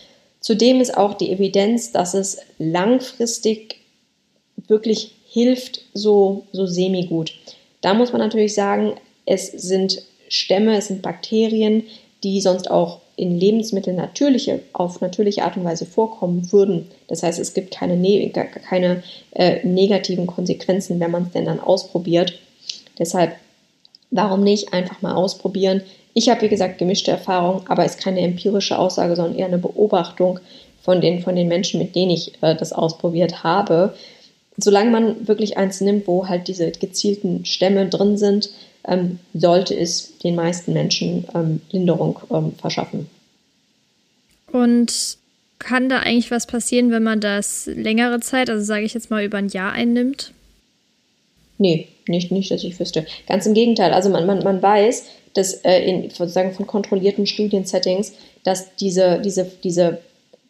[0.40, 3.80] Zudem ist auch die Evidenz, dass es langfristig
[4.68, 7.34] wirklich hilft, so, so semi-gut.
[7.80, 8.94] Da muss man natürlich sagen,
[9.26, 11.84] es sind Stämme, es sind Bakterien,
[12.26, 16.90] die sonst auch in Lebensmitteln natürliche, auf natürliche Art und Weise vorkommen würden.
[17.06, 18.32] Das heißt, es gibt keine, ne
[18.68, 22.36] keine äh, negativen Konsequenzen, wenn man es denn dann ausprobiert.
[22.98, 23.36] Deshalb,
[24.10, 25.82] warum nicht einfach mal ausprobieren?
[26.14, 29.58] Ich habe, wie gesagt, gemischte Erfahrungen, aber es ist keine empirische Aussage, sondern eher eine
[29.58, 30.40] Beobachtung
[30.82, 33.94] von den, von den Menschen, mit denen ich äh, das ausprobiert habe.
[34.56, 38.50] Solange man wirklich eins nimmt, wo halt diese gezielten Stämme drin sind,
[38.86, 43.08] ähm, sollte es den meisten Menschen ähm, Linderung ähm, verschaffen.
[44.52, 45.18] Und
[45.58, 49.24] kann da eigentlich was passieren, wenn man das längere Zeit, also sage ich jetzt mal
[49.24, 50.32] über ein Jahr einnimmt?
[51.58, 53.06] Nee, nicht, nicht, dass ich wüsste.
[53.26, 53.92] Ganz im Gegenteil.
[53.92, 58.12] Also man, man, man weiß, dass äh, in sozusagen von kontrollierten Studiensettings,
[58.44, 59.98] dass diese, diese, diese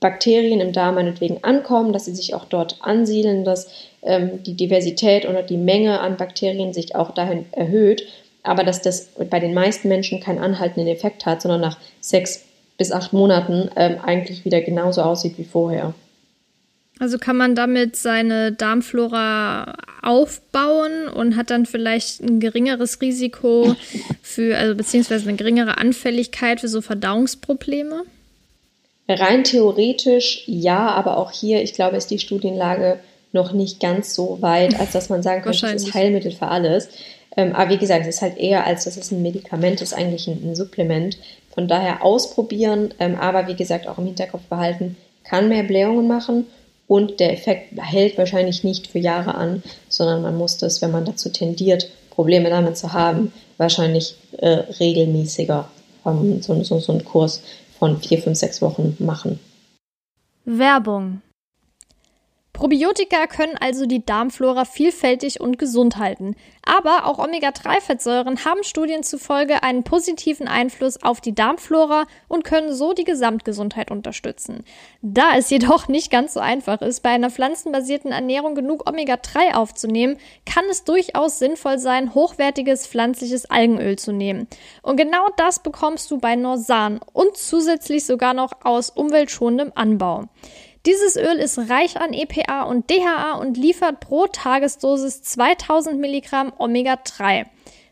[0.00, 3.68] Bakterien im Darm meinetwegen ankommen, dass sie sich auch dort ansiedeln, dass
[4.02, 8.06] ähm, die Diversität oder die Menge an Bakterien sich auch dahin erhöht
[8.46, 12.44] aber dass das bei den meisten Menschen keinen anhaltenden Effekt hat, sondern nach sechs
[12.78, 15.94] bis acht Monaten ähm, eigentlich wieder genauso aussieht wie vorher.
[16.98, 23.76] Also kann man damit seine Darmflora aufbauen und hat dann vielleicht ein geringeres Risiko
[24.22, 28.04] für, also beziehungsweise eine geringere Anfälligkeit für so Verdauungsprobleme?
[29.08, 32.98] Rein theoretisch ja, aber auch hier, ich glaube, ist die Studienlage
[33.32, 36.88] noch nicht ganz so weit, als dass man sagen kann, das ist Heilmittel für alles.
[37.36, 40.26] Ähm, aber wie gesagt, es ist halt eher, als dass es ein Medikament ist, eigentlich
[40.26, 41.18] ein, ein Supplement.
[41.54, 46.46] Von daher ausprobieren, ähm, aber wie gesagt auch im Hinterkopf behalten, kann mehr Blähungen machen
[46.86, 51.04] und der Effekt hält wahrscheinlich nicht für Jahre an, sondern man muss das, wenn man
[51.04, 55.68] dazu tendiert, Probleme damit zu haben, wahrscheinlich äh, regelmäßiger
[56.06, 57.42] ähm, so, so, so einen Kurs
[57.78, 59.38] von vier, fünf, sechs Wochen machen.
[60.44, 61.20] Werbung
[62.56, 66.36] Probiotika können also die Darmflora vielfältig und gesund halten.
[66.64, 72.94] Aber auch Omega-3-Fettsäuren haben Studien zufolge einen positiven Einfluss auf die Darmflora und können so
[72.94, 74.64] die Gesamtgesundheit unterstützen.
[75.02, 80.16] Da es jedoch nicht ganz so einfach ist, bei einer pflanzenbasierten Ernährung genug Omega-3 aufzunehmen,
[80.46, 84.48] kann es durchaus sinnvoll sein, hochwertiges pflanzliches Algenöl zu nehmen.
[84.80, 90.24] Und genau das bekommst du bei Norsan und zusätzlich sogar noch aus umweltschonendem Anbau.
[90.86, 97.46] Dieses Öl ist reich an EPA und DHA und liefert pro Tagesdosis 2000 Milligramm Omega-3.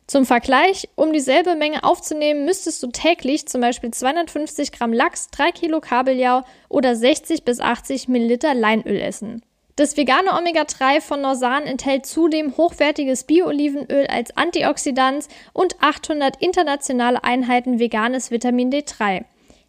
[0.06, 5.50] Zum Vergleich, um dieselbe Menge aufzunehmen, müsstest du täglich zum Beispiel 250 Gramm Lachs, 3
[5.50, 9.42] Kilo Kabeljau oder 60 bis 80 Milliliter Leinöl essen.
[9.74, 17.80] Das vegane Omega-3 von Norsan enthält zudem hochwertiges Bio-Olivenöl als Antioxidant und 800 internationale Einheiten
[17.80, 19.24] veganes Vitamin D3.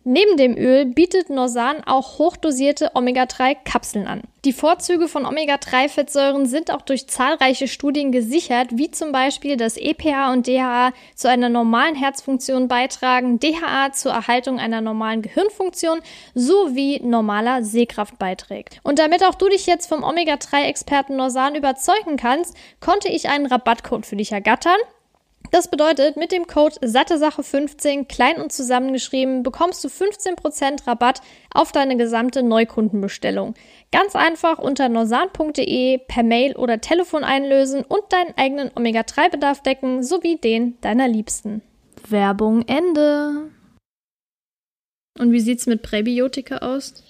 [0.08, 4.22] Neben dem Öl bietet Norsan auch hochdosierte Omega-3-Kapseln an.
[4.46, 10.32] Die Vorzüge von Omega-3-Fettsäuren sind auch durch zahlreiche Studien gesichert, wie zum Beispiel, dass EPA
[10.32, 16.02] und DHA zu einer normalen Herzfunktion beitragen, DHA zur Erhaltung einer normalen Gehirnfunktion
[16.36, 18.80] sowie normaler Sehkraft beiträgt.
[18.84, 24.06] Und damit auch du dich jetzt vom Omega-3-Experten Norsan überzeugen kannst, konnte ich einen Rabattcode
[24.06, 24.78] für dich ergattern.
[25.52, 31.22] Das bedeutet, mit dem Code SatteSache15 klein und zusammengeschrieben bekommst du 15% Rabatt
[31.54, 33.54] auf deine gesamte Neukundenbestellung.
[33.92, 40.38] Ganz einfach unter norsan.de per Mail oder Telefon einlösen und deinen eigenen Omega-3-Bedarf decken sowie
[40.38, 41.62] den deiner Liebsten.
[42.10, 43.50] Werbung Ende.
[45.18, 47.04] Und wie sieht es mit Präbiotika aus?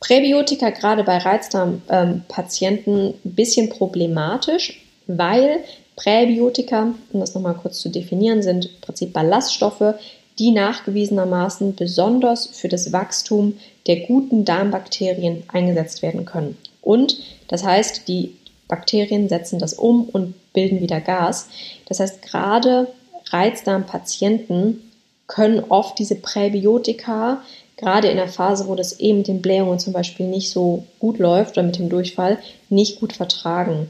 [0.00, 5.64] Präbiotika gerade bei Reizdarmpatienten ähm, ein bisschen problematisch, weil
[5.96, 9.94] Präbiotika, um das nochmal kurz zu definieren, sind im Prinzip Ballaststoffe,
[10.38, 13.54] die nachgewiesenermaßen besonders für das Wachstum
[13.86, 16.58] der guten Darmbakterien eingesetzt werden können.
[16.82, 17.18] Und
[17.48, 18.36] das heißt, die
[18.68, 21.48] Bakterien setzen das um und bilden wieder Gas.
[21.86, 22.88] Das heißt, gerade
[23.30, 24.82] Reizdarmpatienten
[25.26, 27.42] können oft diese Präbiotika,
[27.76, 31.18] gerade in der Phase, wo das eben mit den Blähungen zum Beispiel nicht so gut
[31.18, 32.38] läuft oder mit dem Durchfall,
[32.68, 33.88] nicht gut vertragen.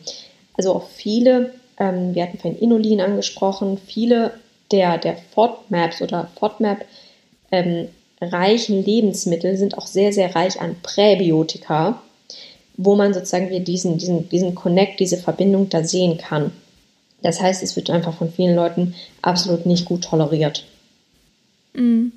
[0.56, 3.78] Also auch viele ähm, wir hatten vorhin Inulin angesprochen.
[3.78, 4.32] Viele
[4.70, 6.84] der, der FODMAPs oder FODMAP
[7.52, 7.88] ähm,
[8.20, 12.02] reichen Lebensmittel sind auch sehr, sehr reich an Präbiotika.
[12.78, 16.52] wo man sozusagen wie diesen, diesen, diesen Connect, diese Verbindung da sehen kann.
[17.22, 20.64] Das heißt, es wird einfach von vielen Leuten absolut nicht gut toleriert.
[21.72, 22.12] Mhm.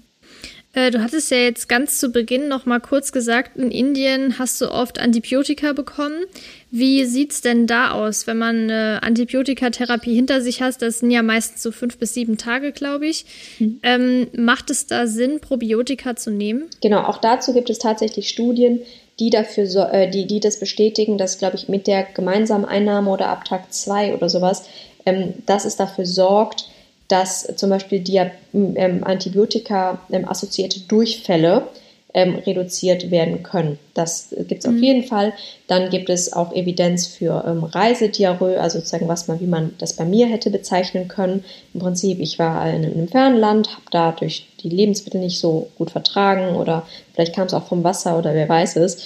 [0.79, 4.61] Äh, du hattest ja jetzt ganz zu Beginn noch mal kurz gesagt, in Indien hast
[4.61, 6.23] du oft Antibiotika bekommen.
[6.71, 10.81] Wie sieht es denn da aus, wenn man eine Antibiotikatherapie hinter sich hat?
[10.81, 13.25] Das sind ja meistens so fünf bis sieben Tage, glaube ich.
[13.57, 13.79] Mhm.
[13.83, 16.69] Ähm, macht es da Sinn, Probiotika zu nehmen?
[16.81, 18.81] Genau, auch dazu gibt es tatsächlich Studien,
[19.19, 23.09] die dafür so, äh, die, die das bestätigen, dass, glaube ich, mit der gemeinsamen Einnahme
[23.09, 24.63] oder ab Tag zwei oder sowas,
[25.05, 26.69] ähm, dass es dafür sorgt,
[27.09, 28.21] dass zum Beispiel die
[28.53, 31.67] ähm, Antibiotika ähm, assoziierte Durchfälle
[32.13, 33.77] ähm, reduziert werden können.
[33.93, 34.75] Das gibt es mhm.
[34.75, 35.33] auf jeden Fall.
[35.67, 39.93] Dann gibt es auch Evidenz für ähm, Reisediarrhoe, also sozusagen was man, wie man das
[39.93, 41.43] bei mir hätte bezeichnen können.
[41.73, 45.91] Im Prinzip, ich war in einem fernen Land, habe dadurch die Lebensmittel nicht so gut
[45.91, 49.05] vertragen oder vielleicht kam es auch vom Wasser oder wer weiß es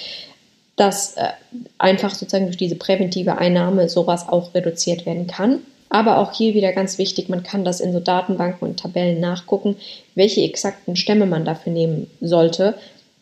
[0.76, 1.30] dass äh,
[1.78, 5.60] einfach sozusagen durch diese präventive Einnahme sowas auch reduziert werden kann.
[5.94, 9.76] Aber auch hier wieder ganz wichtig, man kann das in so Datenbanken und Tabellen nachgucken,
[10.16, 12.74] welche exakten Stämme man dafür nehmen sollte.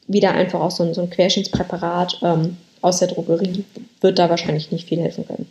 [0.08, 3.66] Wieder einfach auch so ein, so ein Querschnittspräparat ähm, aus der Drogerie
[4.00, 5.48] wird da wahrscheinlich nicht viel helfen können.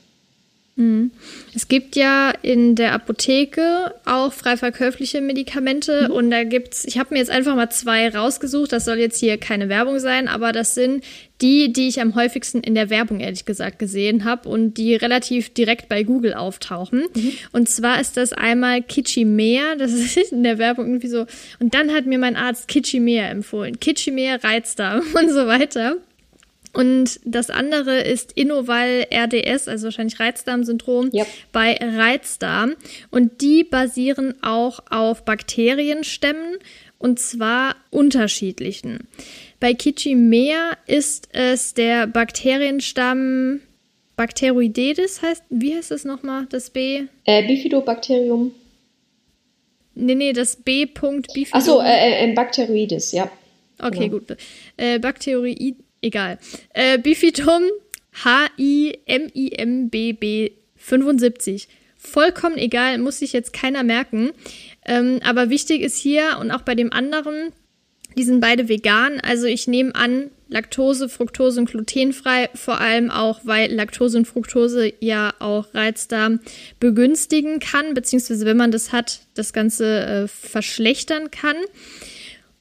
[0.80, 1.10] Mhm.
[1.54, 6.14] Es gibt ja in der Apotheke auch frei verkäufliche Medikamente mhm.
[6.14, 9.36] und da gibt's, ich habe mir jetzt einfach mal zwei rausgesucht, das soll jetzt hier
[9.36, 11.04] keine Werbung sein, aber das sind
[11.42, 15.52] die, die ich am häufigsten in der Werbung ehrlich gesagt gesehen habe und die relativ
[15.52, 17.04] direkt bei Google auftauchen.
[17.14, 17.32] Mhm.
[17.52, 21.26] Und zwar ist das einmal Kitschimea, das ist in der Werbung irgendwie so.
[21.58, 23.78] Und dann hat mir mein Arzt Kitschimea empfohlen.
[23.80, 25.96] Kitschimea Reizdarm und so weiter.
[26.72, 31.26] Und das andere ist Innoval RDS, also wahrscheinlich Reizdarmsyndrom yep.
[31.52, 32.76] bei Reizdarm.
[33.10, 36.58] Und die basieren auch auf Bakterienstämmen
[36.98, 39.08] und zwar unterschiedlichen.
[39.58, 43.60] Bei Kichimea ist es der Bakterienstamm
[44.20, 47.04] Bacteroidetes heißt, wie heißt es nochmal, das B?
[47.24, 48.52] Äh, Bifidobacterium.
[49.94, 50.84] Nee, nee, das B.
[50.84, 51.48] Bifidobacterium.
[51.52, 53.30] Achso, äh, äh, Bacteroides, ja.
[53.78, 54.18] Okay, genau.
[54.18, 54.36] gut.
[54.76, 56.38] Äh, Bacteroid egal.
[56.74, 57.62] Äh, Bifitum
[58.12, 59.00] H-I-M-I-M-B-B
[60.76, 61.68] 75.
[61.96, 64.30] Vollkommen egal, muss sich jetzt keiner merken.
[64.86, 67.52] Ähm, aber wichtig ist hier und auch bei dem anderen,
[68.16, 69.20] die sind beide vegan.
[69.20, 74.92] Also ich nehme an, Laktose, Fructose und glutenfrei, vor allem auch, weil Laktose und Fructose
[74.98, 76.40] ja auch Reizdarm
[76.80, 81.56] begünstigen kann, beziehungsweise wenn man das hat, das Ganze äh, verschlechtern kann.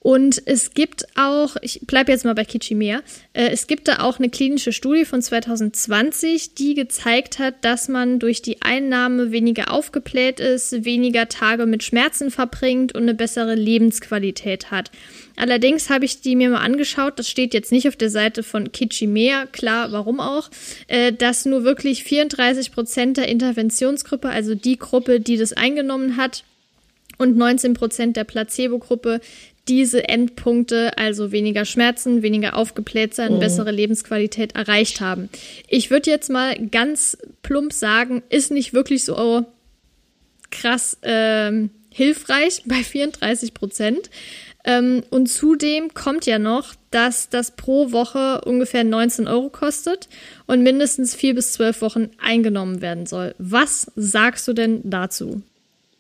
[0.09, 3.03] Und es gibt auch, ich bleibe jetzt mal bei Kichimea,
[3.33, 8.17] äh, es gibt da auch eine klinische Studie von 2020, die gezeigt hat, dass man
[8.17, 14.71] durch die Einnahme weniger aufgebläht ist, weniger Tage mit Schmerzen verbringt und eine bessere Lebensqualität
[14.71, 14.89] hat.
[15.35, 18.71] Allerdings habe ich die mir mal angeschaut, das steht jetzt nicht auf der Seite von
[18.71, 20.49] Kichimea, klar, warum auch,
[20.87, 26.45] äh, dass nur wirklich 34 Prozent der Interventionsgruppe, also die Gruppe, die das eingenommen hat,
[27.19, 29.19] und 19 Prozent der Placebo-Gruppe
[29.67, 33.39] diese Endpunkte, also weniger Schmerzen, weniger aufgebläht sein, mhm.
[33.39, 35.29] bessere Lebensqualität erreicht haben.
[35.67, 39.45] Ich würde jetzt mal ganz plump sagen, ist nicht wirklich so
[40.49, 44.09] krass ähm, hilfreich bei 34 Prozent.
[44.65, 50.09] Ähm, und zudem kommt ja noch, dass das pro Woche ungefähr 19 Euro kostet
[50.47, 53.35] und mindestens vier bis zwölf Wochen eingenommen werden soll.
[53.37, 55.41] Was sagst du denn dazu?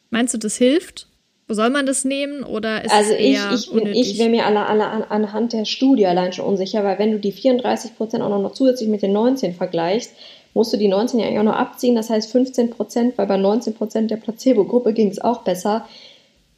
[0.09, 1.08] Meinst du, das hilft?
[1.51, 5.03] Soll man das nehmen oder ist also ich, ich, ich wäre mir alle, alle an,
[5.03, 8.87] anhand der Studie allein schon unsicher, weil wenn du die 34 Prozent auch noch zusätzlich
[8.87, 10.13] mit den 19 vergleichst,
[10.53, 11.95] musst du die 19 ja eigentlich auch noch abziehen.
[11.95, 15.87] Das heißt 15 Prozent, weil bei 19 Prozent der Placebo-Gruppe ging es auch besser,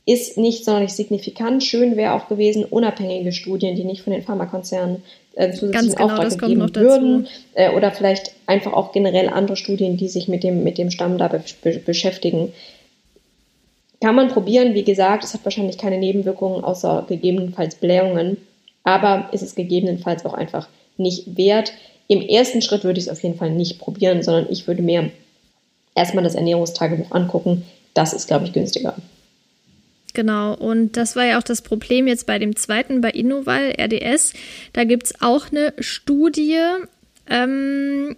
[0.06, 1.64] ist nicht sonderlich signifikant.
[1.64, 5.04] Schön wäre auch gewesen, unabhängige Studien, die nicht von den Pharmakonzernen
[5.36, 7.28] äh, zusätzlichen genau, Auftrag gegeben würden.
[7.54, 11.18] Äh, oder vielleicht einfach auch generell andere Studien, die sich mit dem, mit dem Stamm
[11.18, 11.42] da be
[11.86, 12.52] beschäftigen
[14.02, 18.38] kann man probieren, wie gesagt, es hat wahrscheinlich keine Nebenwirkungen, außer gegebenenfalls Blähungen,
[18.84, 21.72] aber ist es gegebenenfalls auch einfach nicht wert.
[22.08, 25.12] Im ersten Schritt würde ich es auf jeden Fall nicht probieren, sondern ich würde mir
[25.96, 27.64] erstmal das Ernährungstagebuch angucken.
[27.94, 28.96] Das ist, glaube ich, günstiger.
[30.14, 34.34] Genau, und das war ja auch das Problem jetzt bei dem zweiten, bei Innoval RDS.
[34.74, 36.60] Da gibt es auch eine Studie,
[37.30, 38.18] ähm,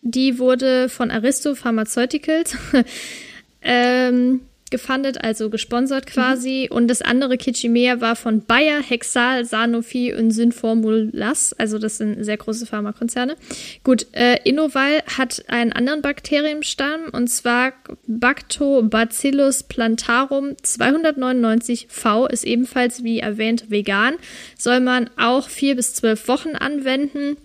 [0.00, 2.56] die wurde von Aristo Pharmaceuticals
[3.62, 4.40] ähm,
[4.74, 6.66] gefundet, also gesponsert quasi.
[6.68, 6.76] Mhm.
[6.76, 11.52] Und das andere Kitschimea war von Bayer, Hexal, Sanofi und Synformulas.
[11.52, 13.36] Also das sind sehr große Pharmakonzerne.
[13.84, 17.74] Gut, äh, Innoval hat einen anderen Bakterienstamm und zwar
[18.08, 24.14] Bactobacillus plantarum 299V ist ebenfalls wie erwähnt vegan.
[24.58, 27.36] Soll man auch vier bis zwölf Wochen anwenden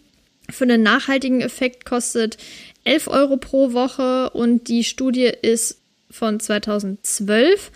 [0.52, 2.38] für einen nachhaltigen Effekt kostet
[2.84, 5.80] 11 Euro pro Woche und die Studie ist
[6.10, 7.72] von 2012.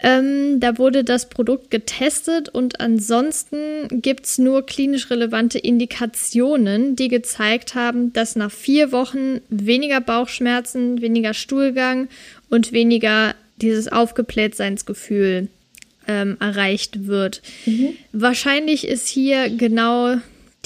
[0.00, 7.08] Ähm, da wurde das Produkt getestet und ansonsten gibt es nur klinisch relevante Indikationen, die
[7.08, 12.08] gezeigt haben, dass nach vier Wochen weniger Bauchschmerzen, weniger Stuhlgang
[12.48, 15.48] und weniger dieses Aufgeblähtseinsgefühl
[16.06, 17.42] ähm, erreicht wird.
[17.66, 17.96] Mhm.
[18.12, 20.16] Wahrscheinlich ist hier genau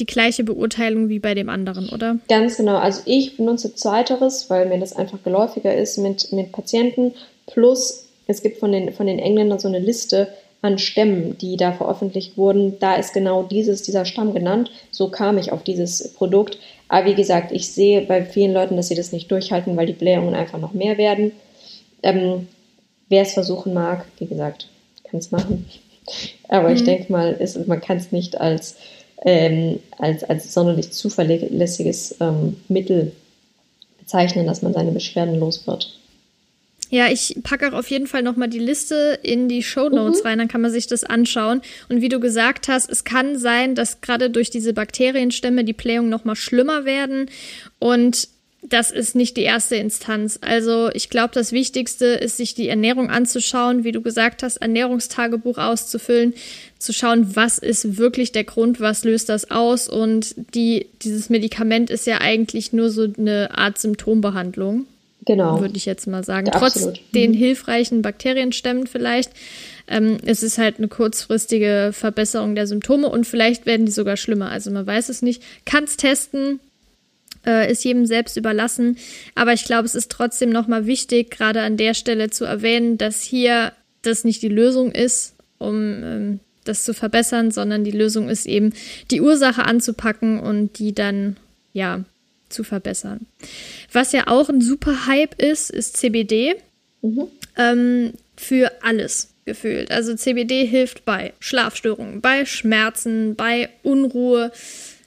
[0.02, 2.18] die gleiche Beurteilung wie bei dem anderen, oder?
[2.28, 2.76] Ganz genau.
[2.76, 7.14] Also ich benutze zweiteres, weil mir das einfach geläufiger ist mit, mit Patienten.
[7.46, 10.26] Plus es gibt von den, von den Engländern so eine Liste
[10.60, 12.78] an Stämmen, die da veröffentlicht wurden.
[12.80, 14.72] Da ist genau dieses, dieser Stamm genannt.
[14.90, 16.58] So kam ich auf dieses Produkt.
[16.88, 19.92] Aber wie gesagt, ich sehe bei vielen Leuten, dass sie das nicht durchhalten, weil die
[19.92, 21.30] Blähungen einfach noch mehr werden.
[22.02, 22.48] Ähm,
[23.12, 24.68] Wer es versuchen mag, wie gesagt,
[25.04, 25.66] kann es machen.
[26.48, 26.76] Aber mhm.
[26.76, 28.76] ich denke mal, ist, man kann es nicht als,
[29.24, 33.12] ähm, als, als sonderlich zuverlässiges ähm, Mittel
[33.98, 35.98] bezeichnen, dass man seine Beschwerden los wird.
[36.90, 40.26] Ja, ich packe auch auf jeden Fall nochmal die Liste in die Show Notes mhm.
[40.26, 41.62] rein, dann kann man sich das anschauen.
[41.88, 46.10] Und wie du gesagt hast, es kann sein, dass gerade durch diese Bakterienstämme die Blähungen
[46.10, 47.30] nochmal schlimmer werden.
[47.78, 48.28] Und
[48.62, 50.38] das ist nicht die erste Instanz.
[50.42, 55.56] Also ich glaube, das Wichtigste ist, sich die Ernährung anzuschauen, wie du gesagt hast, Ernährungstagebuch
[55.56, 56.34] auszufüllen,
[56.82, 59.88] zu schauen, was ist wirklich der Grund, was löst das aus.
[59.88, 64.86] Und die, dieses Medikament ist ja eigentlich nur so eine Art Symptombehandlung.
[65.24, 65.60] Genau.
[65.60, 66.46] Würde ich jetzt mal sagen.
[66.46, 67.00] Ja, Trotz absolut.
[67.14, 67.36] den mhm.
[67.36, 69.30] hilfreichen Bakterienstämmen vielleicht.
[69.86, 74.50] Ähm, es ist halt eine kurzfristige Verbesserung der Symptome und vielleicht werden die sogar schlimmer.
[74.50, 75.42] Also man weiß es nicht.
[75.64, 76.60] Kann es testen,
[77.46, 78.98] äh, ist jedem selbst überlassen.
[79.34, 83.22] Aber ich glaube, es ist trotzdem nochmal wichtig, gerade an der Stelle zu erwähnen, dass
[83.22, 83.72] hier
[84.02, 88.72] das nicht die Lösung ist, um ähm, das zu verbessern, sondern die Lösung ist eben,
[89.10, 91.36] die Ursache anzupacken und die dann,
[91.72, 92.04] ja,
[92.48, 93.26] zu verbessern.
[93.92, 96.54] Was ja auch ein super Hype ist, ist CBD.
[97.00, 97.28] Mhm.
[97.56, 99.90] Ähm, für alles gefühlt.
[99.90, 104.52] Also CBD hilft bei Schlafstörungen, bei Schmerzen, bei Unruhe.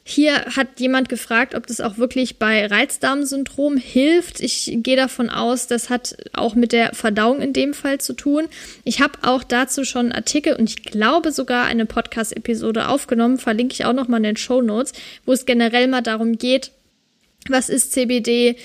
[0.08, 4.40] Hier hat jemand gefragt, ob das auch wirklich bei Reizdarmsyndrom hilft.
[4.40, 8.44] Ich gehe davon aus, das hat auch mit der Verdauung in dem Fall zu tun.
[8.84, 13.74] Ich habe auch dazu schon einen Artikel und ich glaube sogar eine Podcast-Episode aufgenommen, verlinke
[13.74, 14.94] ich auch nochmal in den Show Notes,
[15.26, 16.72] wo es generell mal darum geht,
[17.50, 18.58] was ist CBD?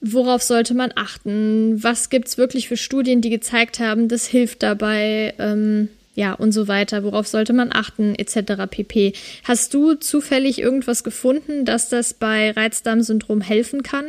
[0.00, 1.82] Worauf sollte man achten?
[1.82, 5.34] Was gibt es wirklich für Studien, die gezeigt haben, das hilft dabei?
[5.40, 7.04] Ähm, ja, und so weiter.
[7.04, 8.64] Worauf sollte man achten, etc.
[8.70, 9.12] pp.
[9.44, 14.06] Hast du zufällig irgendwas gefunden, dass das bei Reizdarmsyndrom helfen kann?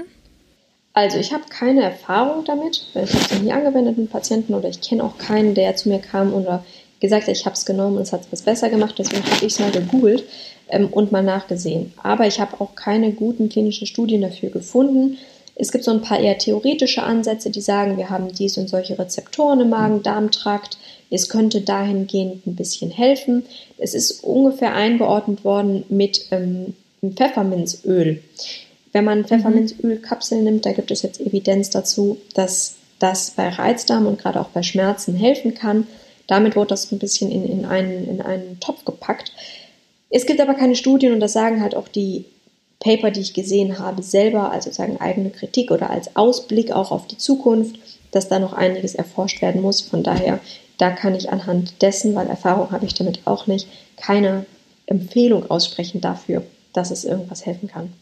[0.93, 4.69] Also ich habe keine Erfahrung damit, weil ich habe es nie angewendet mit Patienten oder
[4.69, 6.63] ich kenne auch keinen, der zu mir kam oder
[7.01, 8.95] gesagt hat, ich habe es genommen und es hat es besser gemacht.
[8.97, 10.23] Deswegen habe ich es mal gegoogelt
[10.69, 11.93] ähm, und mal nachgesehen.
[12.01, 15.17] Aber ich habe auch keine guten klinischen Studien dafür gefunden.
[15.55, 18.97] Es gibt so ein paar eher theoretische Ansätze, die sagen, wir haben dies und solche
[18.97, 20.77] Rezeptoren im Magen-Darm-Trakt.
[21.09, 23.43] Es könnte dahingehend ein bisschen helfen.
[23.77, 28.21] Es ist ungefähr eingeordnet worden mit ähm, Pfefferminzöl.
[28.91, 29.25] Wenn man mhm.
[29.25, 34.49] Pfefferminzölkapseln nimmt, da gibt es jetzt Evidenz dazu, dass das bei Reizdarm und gerade auch
[34.49, 35.87] bei Schmerzen helfen kann.
[36.27, 39.31] Damit wurde das ein bisschen in, in, einen, in einen Topf gepackt.
[40.09, 42.25] Es gibt aber keine Studien und das sagen halt auch die
[42.79, 47.07] Paper, die ich gesehen habe, selber, also sagen eigene Kritik oder als Ausblick auch auf
[47.07, 47.77] die Zukunft,
[48.11, 49.81] dass da noch einiges erforscht werden muss.
[49.81, 50.39] Von daher,
[50.77, 53.67] da kann ich anhand dessen, weil Erfahrung habe ich damit auch nicht,
[53.97, 54.45] keine
[54.85, 57.93] Empfehlung aussprechen dafür, dass es irgendwas helfen kann.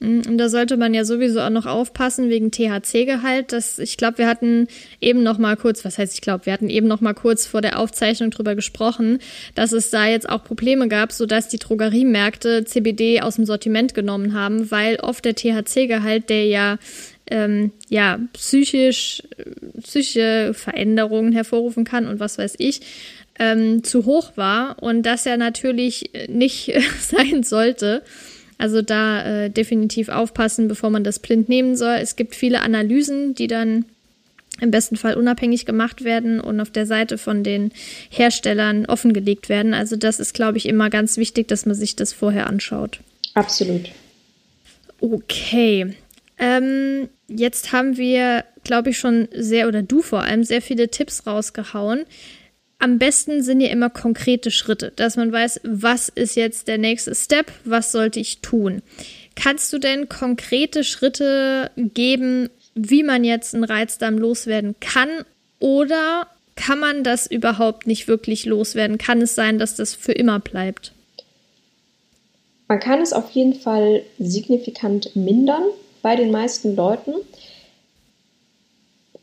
[0.00, 3.54] Mm, und da sollte man ja sowieso auch noch aufpassen wegen THC-Gehalt.
[3.78, 4.68] ich glaube, wir hatten
[5.00, 7.60] eben noch mal kurz, was heißt ich glaube, wir hatten eben noch mal kurz vor
[7.60, 9.18] der Aufzeichnung drüber gesprochen,
[9.54, 14.34] dass es da jetzt auch Probleme gab, sodass die Drogeriemärkte CBD aus dem Sortiment genommen
[14.34, 16.78] haben, weil oft der THC-Gehalt, der ja
[17.30, 19.22] ähm, ja psychisch
[19.82, 22.80] psychische Veränderungen hervorrufen kann und was weiß ich,
[23.38, 28.02] ähm, zu hoch war und das ja natürlich nicht sein sollte.
[28.58, 31.96] Also da äh, definitiv aufpassen, bevor man das blind nehmen soll.
[32.00, 33.84] Es gibt viele Analysen, die dann
[34.60, 37.72] im besten Fall unabhängig gemacht werden und auf der Seite von den
[38.10, 39.74] Herstellern offengelegt werden.
[39.74, 43.00] Also das ist, glaube ich, immer ganz wichtig, dass man sich das vorher anschaut.
[43.34, 43.90] Absolut.
[45.00, 45.94] Okay.
[46.38, 51.26] Ähm, jetzt haben wir, glaube ich, schon sehr, oder du vor allem, sehr viele Tipps
[51.26, 52.04] rausgehauen
[52.84, 57.14] am besten sind ja immer konkrete Schritte, dass man weiß, was ist jetzt der nächste
[57.14, 58.82] Step, was sollte ich tun.
[59.36, 65.08] Kannst du denn konkrete Schritte geben, wie man jetzt einen Reizdarm loswerden kann
[65.60, 66.26] oder
[66.56, 68.98] kann man das überhaupt nicht wirklich loswerden?
[68.98, 70.92] Kann es sein, dass das für immer bleibt?
[72.68, 75.64] Man kann es auf jeden Fall signifikant mindern
[76.04, 77.14] bei den meisten Leuten.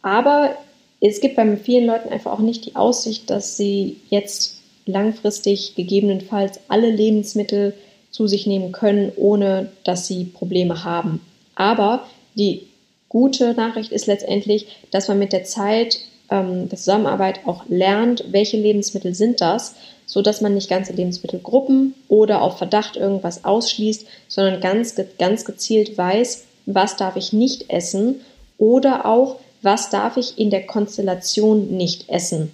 [0.01, 0.57] Aber
[0.99, 4.57] es gibt bei vielen Leuten einfach auch nicht die Aussicht, dass sie jetzt
[4.87, 7.75] langfristig gegebenenfalls alle Lebensmittel
[8.09, 11.21] zu sich nehmen können, ohne dass sie Probleme haben.
[11.53, 12.67] Aber die
[13.09, 15.99] gute Nachricht ist letztendlich, dass man mit der Zeit
[16.31, 19.75] ähm, der Zusammenarbeit auch lernt, welche Lebensmittel sind das,
[20.07, 25.95] so dass man nicht ganze Lebensmittelgruppen oder auf Verdacht irgendwas ausschließt, sondern ganz, ganz gezielt
[25.95, 28.21] weiß, was darf ich nicht essen
[28.57, 32.51] oder auch, was darf ich in der Konstellation nicht essen.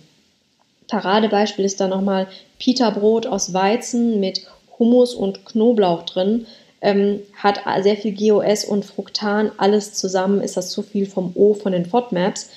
[0.88, 2.28] Paradebeispiel ist da nochmal
[2.60, 4.48] Pita-Brot aus Weizen mit
[4.80, 6.48] Hummus und Knoblauch drin.
[6.80, 11.54] Ähm, hat sehr viel GOS und Fructan, alles zusammen ist das zu viel vom O
[11.56, 12.50] von den FODMAPs.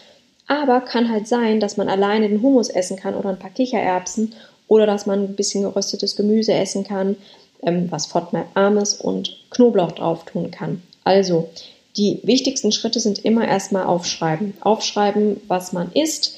[0.46, 4.34] Aber kann halt sein, dass man alleine den Hummus essen kann oder ein paar Kichererbsen
[4.68, 7.16] oder dass man ein bisschen geröstetes Gemüse essen kann,
[7.62, 10.82] ähm, was FODMAP-arm ist und Knoblauch drauf tun kann.
[11.04, 11.48] Also,
[11.96, 14.54] die wichtigsten Schritte sind immer erstmal aufschreiben.
[14.60, 16.36] Aufschreiben, was man isst,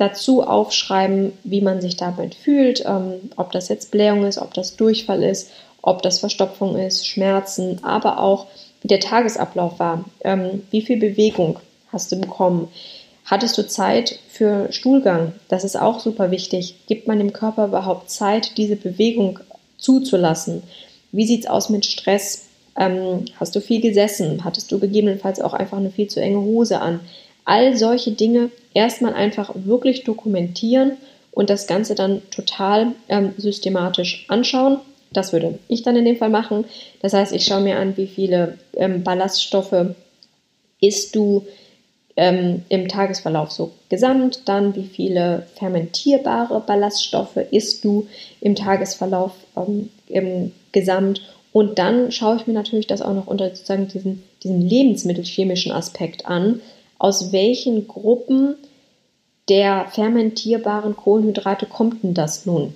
[0.00, 4.76] dazu aufschreiben, wie man sich damit fühlt, ähm, ob das jetzt Blähung ist, ob das
[4.76, 5.50] Durchfall ist,
[5.82, 8.46] ob das Verstopfung ist, Schmerzen, aber auch
[8.80, 11.58] wie der Tagesablauf war, ähm, wie viel Bewegung
[11.92, 12.68] hast du bekommen,
[13.26, 18.10] hattest du Zeit für Stuhlgang, das ist auch super wichtig, gibt man dem Körper überhaupt
[18.10, 19.38] Zeit, diese Bewegung
[19.76, 20.62] zuzulassen,
[21.12, 22.46] wie sieht es aus mit Stress,
[22.76, 26.80] ähm, hast du viel gesessen, hattest du gegebenenfalls auch einfach eine viel zu enge Hose
[26.80, 27.00] an,
[27.44, 30.92] all solche Dinge erstmal einfach wirklich dokumentieren
[31.32, 34.78] und das Ganze dann total ähm, systematisch anschauen.
[35.12, 36.64] Das würde ich dann in dem Fall machen.
[37.02, 39.94] Das heißt, ich schaue mir an, wie viele ähm, Ballaststoffe
[40.80, 41.44] isst du
[42.16, 48.06] ähm, im Tagesverlauf so gesamt, dann wie viele fermentierbare Ballaststoffe isst du
[48.40, 51.22] im Tagesverlauf ähm, im Gesamt
[51.52, 56.26] und dann schaue ich mir natürlich das auch noch unter sozusagen diesen, diesen lebensmittelchemischen Aspekt
[56.26, 56.60] an
[57.00, 58.56] aus welchen Gruppen
[59.48, 62.74] der fermentierbaren Kohlenhydrate kommt denn das nun?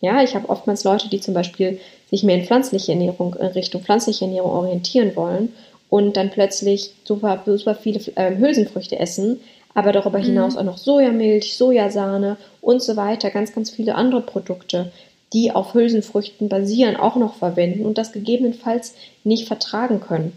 [0.00, 1.80] Ja, ich habe oftmals Leute, die zum Beispiel
[2.10, 5.52] sich mehr in pflanzliche Ernährung, in Richtung pflanzliche Ernährung orientieren wollen
[5.88, 9.40] und dann plötzlich super, super viele äh, Hülsenfrüchte essen,
[9.74, 10.24] aber darüber mhm.
[10.24, 14.92] hinaus auch noch Sojamilch, Sojasahne und so weiter, ganz, ganz viele andere Produkte,
[15.32, 20.32] die auf Hülsenfrüchten basieren, auch noch verwenden und das gegebenenfalls nicht vertragen können.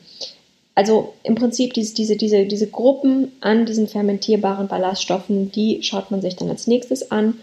[0.76, 6.22] Also im Prinzip diese, diese, diese, diese Gruppen an diesen fermentierbaren Ballaststoffen, die schaut man
[6.22, 7.36] sich dann als nächstes an.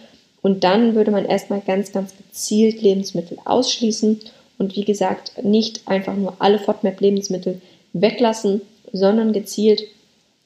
[0.43, 4.21] Und dann würde man erstmal ganz, ganz gezielt Lebensmittel ausschließen
[4.59, 7.61] und wie gesagt nicht einfach nur alle FODMAP-Lebensmittel
[7.93, 9.83] weglassen, sondern gezielt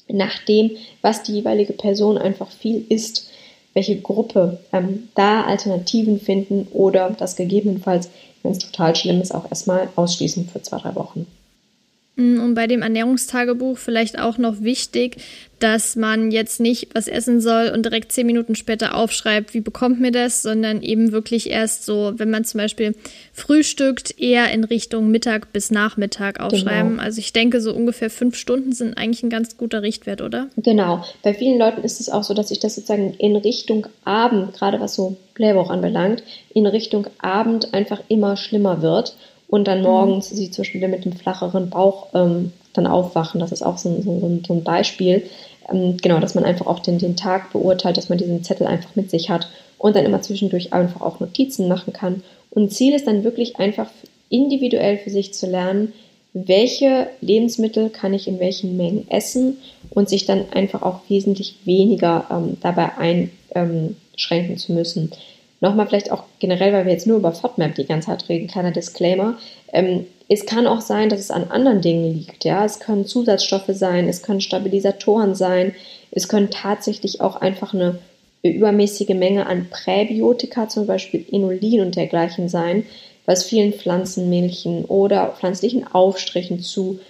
[0.09, 0.73] nach dem,
[1.03, 3.30] was die jeweilige Person einfach viel isst,
[3.75, 8.11] welche Gruppe ähm, da Alternativen finden oder das gegebenenfalls,
[8.43, 11.27] wenn es total schlimm ist, auch erstmal ausschließen für zwei, drei Wochen.
[12.17, 15.17] Mm, und bei dem Ernährungstagebuch vielleicht auch noch wichtig,
[15.61, 20.01] dass man jetzt nicht was essen soll und direkt zehn Minuten später aufschreibt, wie bekommt
[20.01, 22.95] mir das, sondern eben wirklich erst so, wenn man zum Beispiel
[23.33, 26.93] frühstückt, eher in Richtung Mittag bis Nachmittag aufschreiben.
[26.93, 27.03] Genau.
[27.03, 30.49] Also ich denke, so ungefähr fünf Stunden sind eigentlich ein ganz guter Richtwert, oder?
[30.57, 31.05] Genau.
[31.23, 34.81] Bei vielen Leuten ist es auch so, dass sich das sozusagen in Richtung Abend, gerade
[34.81, 36.23] was so Blähbauch anbelangt,
[36.55, 39.15] in Richtung Abend einfach immer schlimmer wird
[39.51, 39.85] und dann mhm.
[39.85, 40.37] morgens mhm.
[40.37, 43.41] sie zum Beispiel mit dem flacheren Bauch ähm, dann aufwachen.
[43.41, 45.25] Das ist auch so, so, so ein Beispiel.
[45.69, 48.97] Ähm, genau, dass man einfach auch den, den Tag beurteilt, dass man diesen Zettel einfach
[48.97, 49.49] mit sich hat
[49.79, 52.23] und dann immer zwischendurch einfach auch Notizen machen kann.
[52.51, 53.89] Und Ziel ist dann wirklich einfach
[54.29, 55.93] individuell für sich zu lernen,
[56.33, 59.59] welche Lebensmittel kann ich in welchen Mengen essen
[59.91, 65.11] und sich dann einfach auch wesentlich weniger ähm, dabei einschränken zu müssen.
[65.61, 68.71] Nochmal vielleicht auch generell, weil wir jetzt nur über FODMAP die ganze Zeit reden, kleiner
[68.71, 69.39] Disclaimer.
[69.73, 72.45] Ähm, es kann auch sein, dass es an anderen Dingen liegt.
[72.45, 75.75] Ja, es können Zusatzstoffe sein, es können Stabilisatoren sein,
[76.13, 77.99] es können tatsächlich auch einfach eine
[78.43, 82.87] übermäßige Menge an Präbiotika, zum Beispiel Inulin und dergleichen sein,
[83.27, 87.01] was vielen Pflanzenmilchen oder pflanzlichen Aufstrichen zu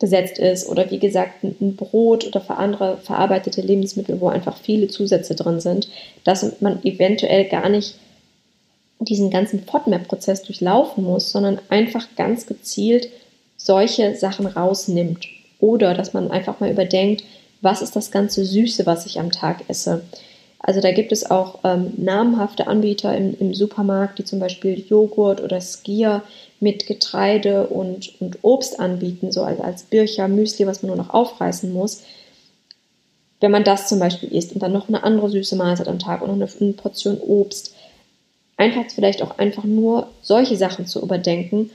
[0.00, 4.88] gesetzt ist oder wie gesagt ein Brot oder für andere verarbeitete Lebensmittel, wo einfach viele
[4.88, 5.88] Zusätze drin sind,
[6.24, 7.94] dass man eventuell gar nicht
[8.98, 13.08] diesen ganzen FODMAP-Prozess durchlaufen muss, sondern einfach ganz gezielt
[13.56, 15.26] solche Sachen rausnimmt.
[15.60, 17.24] Oder dass man einfach mal überdenkt,
[17.60, 20.02] was ist das ganze Süße, was ich am Tag esse.
[20.58, 25.42] Also da gibt es auch ähm, namhafte Anbieter im, im, Supermarkt, die zum Beispiel Joghurt
[25.42, 26.22] oder Skier
[26.64, 31.12] mit Getreide und, und Obst anbieten, so als, als Bircher, Müsli, was man nur noch
[31.12, 32.02] aufreißen muss.
[33.38, 36.22] Wenn man das zum Beispiel isst und dann noch eine andere süße Mahlzeit am Tag
[36.22, 37.74] und noch eine, eine Portion Obst,
[38.56, 41.70] einfach vielleicht auch einfach nur solche Sachen zu überdenken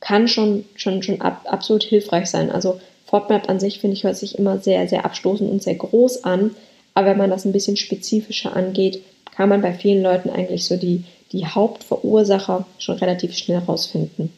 [0.00, 2.50] kann schon, schon, schon ab, absolut hilfreich sein.
[2.50, 6.24] Also FODMAP an sich, finde ich, hört sich immer sehr, sehr abstoßend und sehr groß
[6.24, 6.54] an.
[6.92, 9.00] Aber wenn man das ein bisschen spezifischer angeht,
[9.34, 14.32] kann man bei vielen Leuten eigentlich so die, die Hauptverursacher schon relativ schnell rausfinden.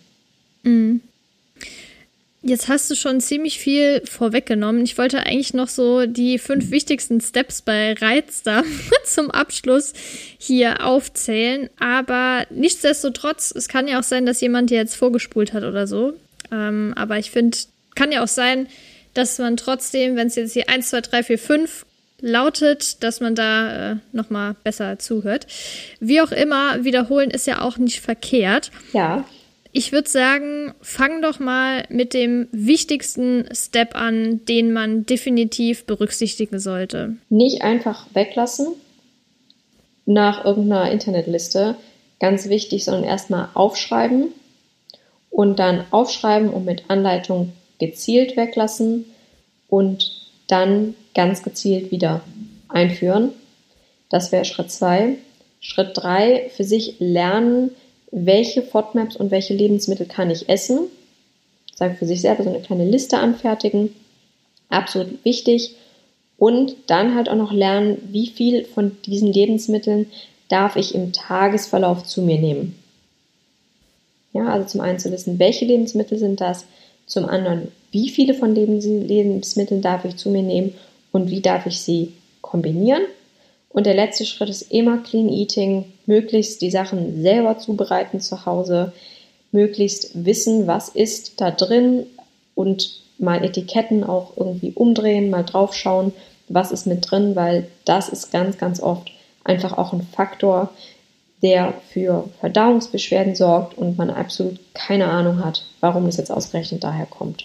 [0.62, 1.00] Mhm.
[2.42, 4.84] Jetzt hast du schon ziemlich viel vorweggenommen.
[4.84, 8.62] Ich wollte eigentlich noch so die fünf wichtigsten Steps bei Reizda
[9.04, 9.92] zum Abschluss
[10.38, 11.68] hier aufzählen.
[11.80, 16.12] Aber nichtsdestotrotz, es kann ja auch sein, dass jemand dir jetzt vorgespult hat oder so.
[16.52, 17.58] Ähm, aber ich finde,
[17.96, 18.68] kann ja auch sein,
[19.14, 21.86] dass man trotzdem, wenn es jetzt hier 1, 2, 3, 4, 5
[22.20, 25.46] lautet, dass man da äh, nochmal besser zuhört.
[26.00, 28.70] Wie auch immer, wiederholen ist ja auch nicht verkehrt.
[28.92, 29.24] Ja.
[29.72, 36.58] Ich würde sagen, fang doch mal mit dem wichtigsten Step an, den man definitiv berücksichtigen
[36.58, 37.16] sollte.
[37.28, 38.68] Nicht einfach weglassen
[40.06, 41.76] nach irgendeiner Internetliste.
[42.18, 44.28] Ganz wichtig, sondern erstmal aufschreiben
[45.30, 49.04] und dann aufschreiben und mit Anleitung gezielt weglassen
[49.68, 50.17] und
[50.48, 52.22] dann ganz gezielt wieder
[52.68, 53.30] einführen.
[54.10, 55.16] Das wäre Schritt zwei.
[55.60, 57.70] Schritt drei, für sich lernen,
[58.10, 60.80] welche FODMAPs und welche Lebensmittel kann ich essen.
[61.74, 63.94] Sagen für sich selber so eine kleine Liste anfertigen.
[64.68, 65.76] Absolut wichtig.
[66.38, 70.06] Und dann halt auch noch lernen, wie viel von diesen Lebensmitteln
[70.48, 72.78] darf ich im Tagesverlauf zu mir nehmen.
[74.32, 76.64] Ja, also zum einen zu wissen, welche Lebensmittel sind das,
[77.06, 80.74] zum anderen, wie viele von diesen Lebensmitteln darf ich zu mir nehmen
[81.12, 83.02] und wie darf ich sie kombinieren.
[83.70, 88.92] Und der letzte Schritt ist immer Clean Eating, möglichst die Sachen selber zubereiten zu Hause,
[89.52, 92.06] möglichst wissen, was ist da drin
[92.54, 96.12] und mal Etiketten auch irgendwie umdrehen, mal draufschauen,
[96.48, 99.10] was ist mit drin, weil das ist ganz, ganz oft
[99.44, 100.70] einfach auch ein Faktor,
[101.42, 107.06] der für Verdauungsbeschwerden sorgt und man absolut keine Ahnung hat, warum das jetzt ausgerechnet daher
[107.06, 107.44] kommt.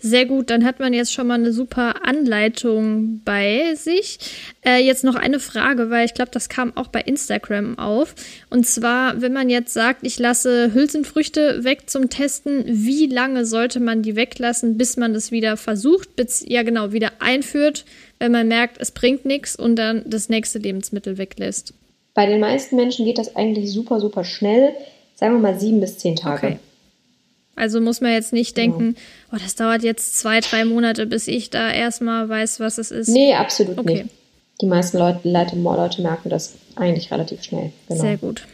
[0.00, 4.18] Sehr gut, dann hat man jetzt schon mal eine super Anleitung bei sich.
[4.64, 8.14] Äh, jetzt noch eine Frage, weil ich glaube, das kam auch bei Instagram auf.
[8.48, 13.80] Und zwar, wenn man jetzt sagt, ich lasse Hülsenfrüchte weg zum Testen, wie lange sollte
[13.80, 17.84] man die weglassen, bis man das wieder versucht, bis, ja genau, wieder einführt,
[18.20, 21.74] wenn man merkt, es bringt nichts und dann das nächste Lebensmittel weglässt?
[22.14, 24.74] Bei den meisten Menschen geht das eigentlich super, super schnell.
[25.16, 26.46] Sagen wir mal sieben bis zehn Tage.
[26.46, 26.58] Okay.
[27.58, 28.78] Also muss man jetzt nicht genau.
[28.78, 29.00] denken,
[29.32, 33.08] oh, das dauert jetzt zwei, drei Monate, bis ich da erstmal weiß, was es ist.
[33.08, 34.04] Nee, absolut okay.
[34.04, 34.14] nicht.
[34.60, 37.72] Die meisten Leute, Leute, Leute merken das eigentlich relativ schnell.
[37.88, 38.00] Genau.
[38.00, 38.46] Sehr gut.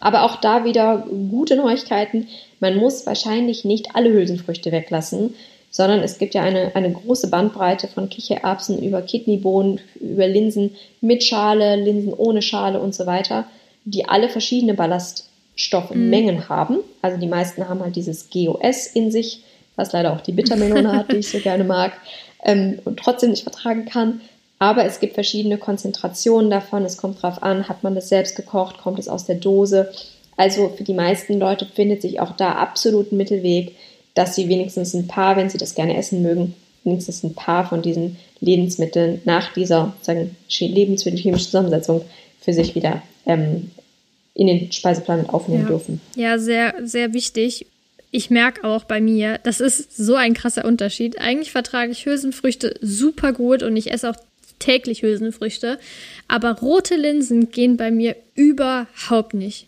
[0.00, 2.28] Aber auch da wieder gute Neuigkeiten.
[2.60, 5.34] Man muss wahrscheinlich nicht alle Hülsenfrüchte weglassen,
[5.70, 11.24] sondern es gibt ja eine, eine große Bandbreite von Kichererbsen über Kidneybohnen, über Linsen mit
[11.24, 13.46] Schale, Linsen ohne Schale und so weiter,
[13.84, 16.48] die alle verschiedene Ballast Stoffmengen mhm.
[16.48, 16.78] haben.
[17.02, 19.42] Also die meisten haben halt dieses GOS in sich,
[19.76, 21.92] was leider auch die Bittermelone hat, die ich so gerne mag
[22.42, 24.20] ähm, und trotzdem nicht vertragen kann.
[24.58, 26.84] Aber es gibt verschiedene Konzentrationen davon.
[26.84, 29.92] Es kommt darauf an, hat man das selbst gekocht, kommt es aus der Dose.
[30.36, 33.76] Also für die meisten Leute findet sich auch da absolut ein Mittelweg,
[34.14, 37.82] dass sie wenigstens ein paar, wenn sie das gerne essen mögen, wenigstens ein paar von
[37.82, 42.02] diesen Lebensmitteln nach dieser sagen, lebensmittelchemischen Zusammensetzung
[42.40, 43.70] für sich wieder ähm,
[44.34, 45.68] in den Speiseplan mit aufnehmen ja.
[45.68, 46.00] dürfen.
[46.16, 47.66] Ja, sehr, sehr wichtig.
[48.10, 51.18] Ich merke auch bei mir, das ist so ein krasser Unterschied.
[51.18, 54.16] Eigentlich vertrage ich Hülsenfrüchte super gut und ich esse auch
[54.58, 55.78] täglich Hülsenfrüchte.
[56.28, 59.66] Aber rote Linsen gehen bei mir überhaupt nicht.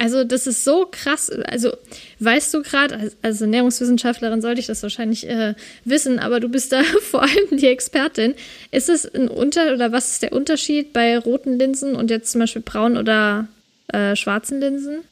[0.00, 1.30] Also das ist so krass.
[1.30, 1.72] Also
[2.20, 6.82] weißt du gerade, als Ernährungswissenschaftlerin sollte ich das wahrscheinlich äh, wissen, aber du bist da
[7.02, 8.34] vor allem die Expertin.
[8.70, 12.40] Ist es ein Unter oder was ist der Unterschied bei roten Linsen und jetzt zum
[12.40, 13.46] Beispiel braun oder
[13.92, 15.04] äh, schwarzen Linsen?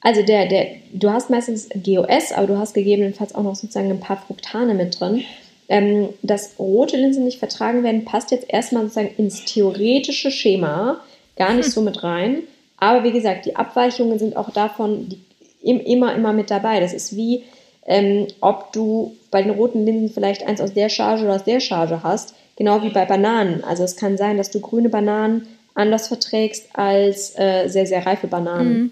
[0.00, 4.00] Also der, der, du hast meistens GOS, aber du hast gegebenenfalls auch noch sozusagen ein
[4.00, 5.24] paar Fructane mit drin.
[5.68, 11.00] Ähm, dass rote Linsen nicht vertragen werden, passt jetzt erstmal sozusagen ins theoretische Schema
[11.34, 11.72] gar nicht hm.
[11.72, 12.44] so mit rein.
[12.76, 15.18] Aber wie gesagt, die Abweichungen sind auch davon die,
[15.62, 16.78] immer, immer mit dabei.
[16.78, 17.42] Das ist wie,
[17.86, 21.60] ähm, ob du bei den roten Linsen vielleicht eins aus der Charge oder aus der
[21.60, 22.34] Charge hast.
[22.56, 23.64] Genau wie bei Bananen.
[23.64, 28.26] Also es kann sein, dass du grüne Bananen anders verträgst als äh, sehr, sehr reife
[28.26, 28.78] Bananen.
[28.78, 28.90] Mhm.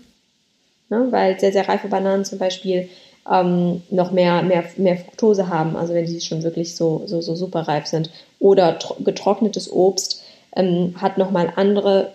[0.91, 1.07] Ne?
[1.11, 2.89] Weil sehr, sehr reife Bananen zum Beispiel
[3.31, 7.35] ähm, noch mehr, mehr, mehr Fructose haben, also wenn die schon wirklich so, so, so
[7.35, 8.11] super reif sind.
[8.39, 10.23] Oder getrocknetes Obst
[10.55, 12.13] ähm, hat nochmal andere,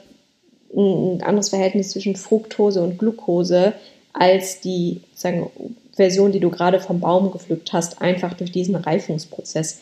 [0.75, 3.73] ein anderes Verhältnis zwischen Fructose und Glucose
[4.13, 5.49] als die sagen,
[5.95, 9.79] Version, die du gerade vom Baum gepflückt hast, einfach durch diesen Reifungsprozess,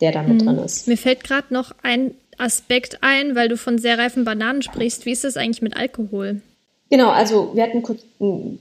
[0.00, 0.46] der da mit mhm.
[0.46, 0.88] drin ist.
[0.88, 5.06] Mir fällt gerade noch ein Aspekt ein, weil du von sehr reifen Bananen sprichst.
[5.06, 6.40] Wie ist das eigentlich mit Alkohol?
[6.90, 8.00] Genau, also wir hatten kurz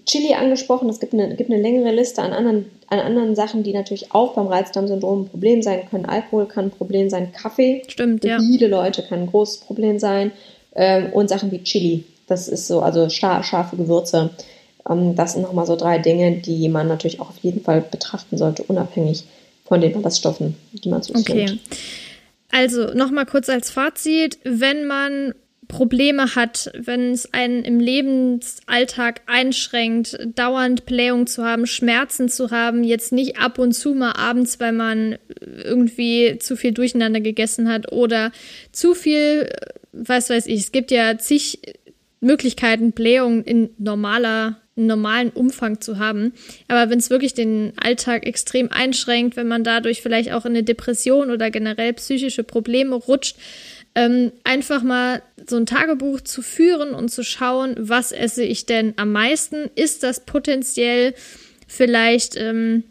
[0.05, 0.89] Chili angesprochen.
[0.89, 4.34] Es gibt eine, gibt eine längere Liste an anderen, an anderen Sachen, die natürlich auch
[4.34, 6.05] beim Reizdarmsyndrom ein Problem sein können.
[6.05, 7.84] Alkohol kann ein Problem sein, Kaffee.
[7.88, 8.39] Stimmt, Für ja.
[8.39, 10.32] viele Leute kann ein großes Problem sein.
[10.75, 12.03] Ähm, und Sachen wie Chili.
[12.28, 14.32] Das ist so, also scharfe Gewürze.
[14.89, 18.38] Ähm, das sind nochmal so drei Dinge, die man natürlich auch auf jeden Fall betrachten
[18.38, 19.23] sollte, unabhängig
[19.65, 21.45] von den Ballaststoffen, die man zu sich Okay.
[21.45, 21.61] nimmt.
[22.52, 25.34] Also nochmal kurz als Fazit, wenn man
[25.68, 32.84] Probleme hat, wenn es einen im Lebensalltag einschränkt, dauernd Blähung zu haben, Schmerzen zu haben,
[32.84, 37.91] jetzt nicht ab und zu mal abends, weil man irgendwie zu viel durcheinander gegessen hat
[37.91, 38.32] oder
[38.72, 39.50] zu viel,
[39.91, 41.60] was weiß ich, es gibt ja zig
[42.22, 46.34] Möglichkeiten, Blähung in normaler einen normalen Umfang zu haben.
[46.67, 50.63] Aber wenn es wirklich den Alltag extrem einschränkt, wenn man dadurch vielleicht auch in eine
[50.63, 53.38] Depression oder generell psychische Probleme rutscht,
[53.95, 58.93] ähm, einfach mal so ein Tagebuch zu führen und zu schauen, was esse ich denn
[58.97, 59.69] am meisten?
[59.75, 61.15] Ist das potenziell
[61.67, 62.84] vielleicht ähm,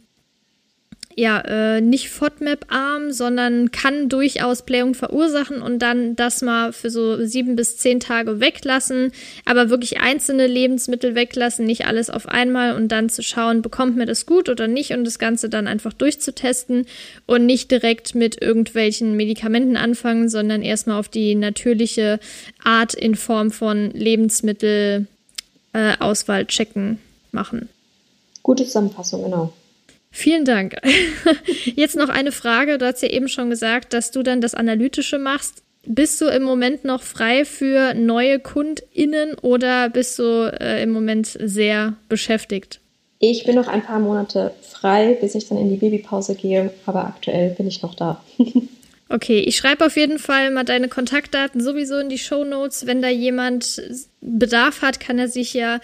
[1.18, 7.24] ja äh, nicht FODMAP-arm, sondern kann durchaus Blähung verursachen und dann das mal für so
[7.24, 9.12] sieben bis zehn Tage weglassen,
[9.46, 14.04] aber wirklich einzelne Lebensmittel weglassen, nicht alles auf einmal und dann zu schauen, bekommt mir
[14.04, 16.84] das gut oder nicht und das Ganze dann einfach durchzutesten
[17.24, 22.20] und nicht direkt mit irgendwelchen Medikamenten anfangen, sondern erstmal auf die natürliche
[22.62, 26.98] Art in Form von Lebensmittelauswahl äh, checken
[27.32, 27.70] machen.
[28.42, 29.54] Gute Zusammenfassung, genau.
[30.16, 30.76] Vielen Dank.
[31.76, 32.78] Jetzt noch eine Frage.
[32.78, 35.62] Du hast ja eben schon gesagt, dass du dann das Analytische machst.
[35.84, 41.36] Bist du im Moment noch frei für neue KundInnen oder bist du äh, im Moment
[41.38, 42.80] sehr beschäftigt?
[43.18, 47.04] Ich bin noch ein paar Monate frei, bis ich dann in die Babypause gehe, aber
[47.04, 48.24] aktuell bin ich noch da.
[49.08, 52.86] Okay, ich schreibe auf jeden Fall mal deine Kontaktdaten sowieso in die Show Notes.
[52.86, 53.80] Wenn da jemand
[54.20, 55.78] Bedarf hat, kann er sich ja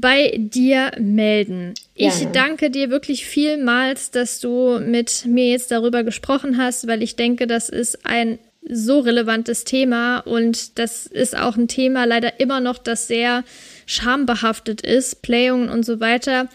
[0.00, 1.74] bei dir melden.
[1.94, 2.32] Ich Gerne.
[2.32, 7.48] danke dir wirklich vielmals, dass du mit mir jetzt darüber gesprochen hast, weil ich denke,
[7.48, 8.38] das ist ein
[8.70, 13.42] so relevantes Thema und das ist auch ein Thema leider immer noch, das sehr
[13.86, 16.48] schambehaftet ist, Playungen und so weiter.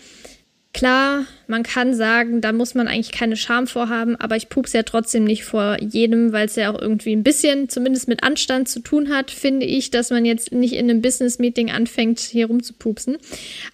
[0.73, 4.81] Klar, man kann sagen, da muss man eigentlich keine Scham vorhaben, aber ich pups ja
[4.81, 8.79] trotzdem nicht vor jedem, weil es ja auch irgendwie ein bisschen, zumindest mit Anstand zu
[8.79, 13.17] tun hat, finde ich, dass man jetzt nicht in einem Business-Meeting anfängt, hier rumzupupsen.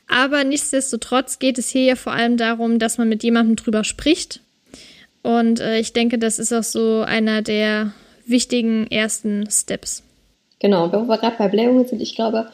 [0.10, 4.42] Aber nichtsdestotrotz geht es hier ja vor allem darum, dass man mit jemandem drüber spricht.
[5.22, 7.94] Und äh, ich denke, das ist auch so einer der
[8.26, 10.04] wichtigen ersten Steps.
[10.60, 12.50] Genau, wo wir gerade bei Blähungen sind, ich glaube,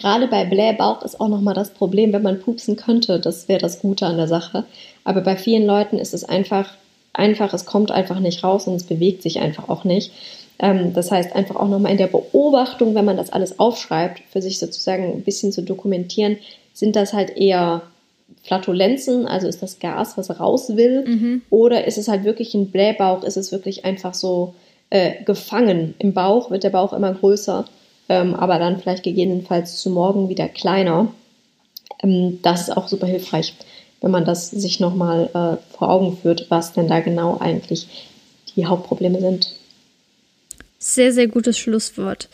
[0.00, 3.80] gerade bei Blähbauch ist auch nochmal das Problem, wenn man pupsen könnte, das wäre das
[3.80, 4.64] Gute an der Sache.
[5.04, 6.74] Aber bei vielen Leuten ist es einfach,
[7.12, 10.12] einfach, es kommt einfach nicht raus und es bewegt sich einfach auch nicht.
[10.58, 14.42] Ähm, das heißt, einfach auch nochmal in der Beobachtung, wenn man das alles aufschreibt, für
[14.42, 16.38] sich sozusagen ein bisschen zu dokumentieren,
[16.74, 17.82] sind das halt eher
[18.44, 21.42] Flatulenzen, also ist das Gas, was raus will, Mhm.
[21.50, 24.54] oder ist es halt wirklich ein Blähbauch, ist es wirklich einfach so
[24.90, 27.64] äh, gefangen im Bauch, wird der Bauch immer größer,
[28.10, 31.14] ähm, aber dann vielleicht gegebenenfalls zu morgen wieder kleiner.
[32.02, 33.54] Ähm, das ist auch super hilfreich,
[34.00, 38.10] wenn man das sich nochmal äh, vor Augen führt, was denn da genau eigentlich
[38.56, 39.54] die Hauptprobleme sind.
[40.80, 42.28] Sehr, sehr gutes Schlusswort.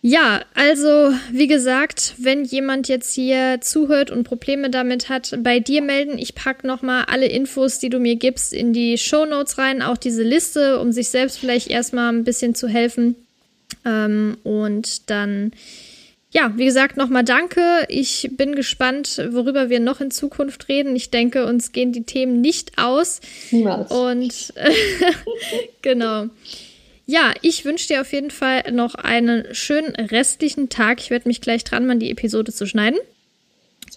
[0.00, 5.82] Ja, also wie gesagt, wenn jemand jetzt hier zuhört und Probleme damit hat, bei dir
[5.82, 6.16] melden.
[6.16, 9.98] Ich packe nochmal alle Infos, die du mir gibst, in die Show Notes rein, auch
[9.98, 13.14] diese Liste, um sich selbst vielleicht erstmal ein bisschen zu helfen.
[13.84, 15.52] Ähm, und dann,
[16.30, 17.86] ja, wie gesagt, nochmal danke.
[17.88, 20.94] Ich bin gespannt, worüber wir noch in Zukunft reden.
[20.96, 23.20] Ich denke, uns gehen die Themen nicht aus.
[23.50, 23.90] Niemals.
[23.90, 24.54] Und
[25.82, 26.26] genau.
[27.06, 31.00] Ja, ich wünsche dir auf jeden Fall noch einen schönen restlichen Tag.
[31.00, 33.00] Ich werde mich gleich dran machen, die Episode zu schneiden.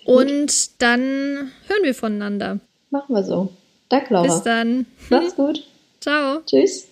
[0.05, 2.59] Und dann hören wir voneinander.
[2.89, 3.53] Machen wir so.
[3.89, 4.25] Danke, Laura.
[4.25, 4.85] Bis dann.
[5.09, 5.63] Mach's gut.
[5.99, 6.41] Ciao.
[6.45, 6.87] Tschüss.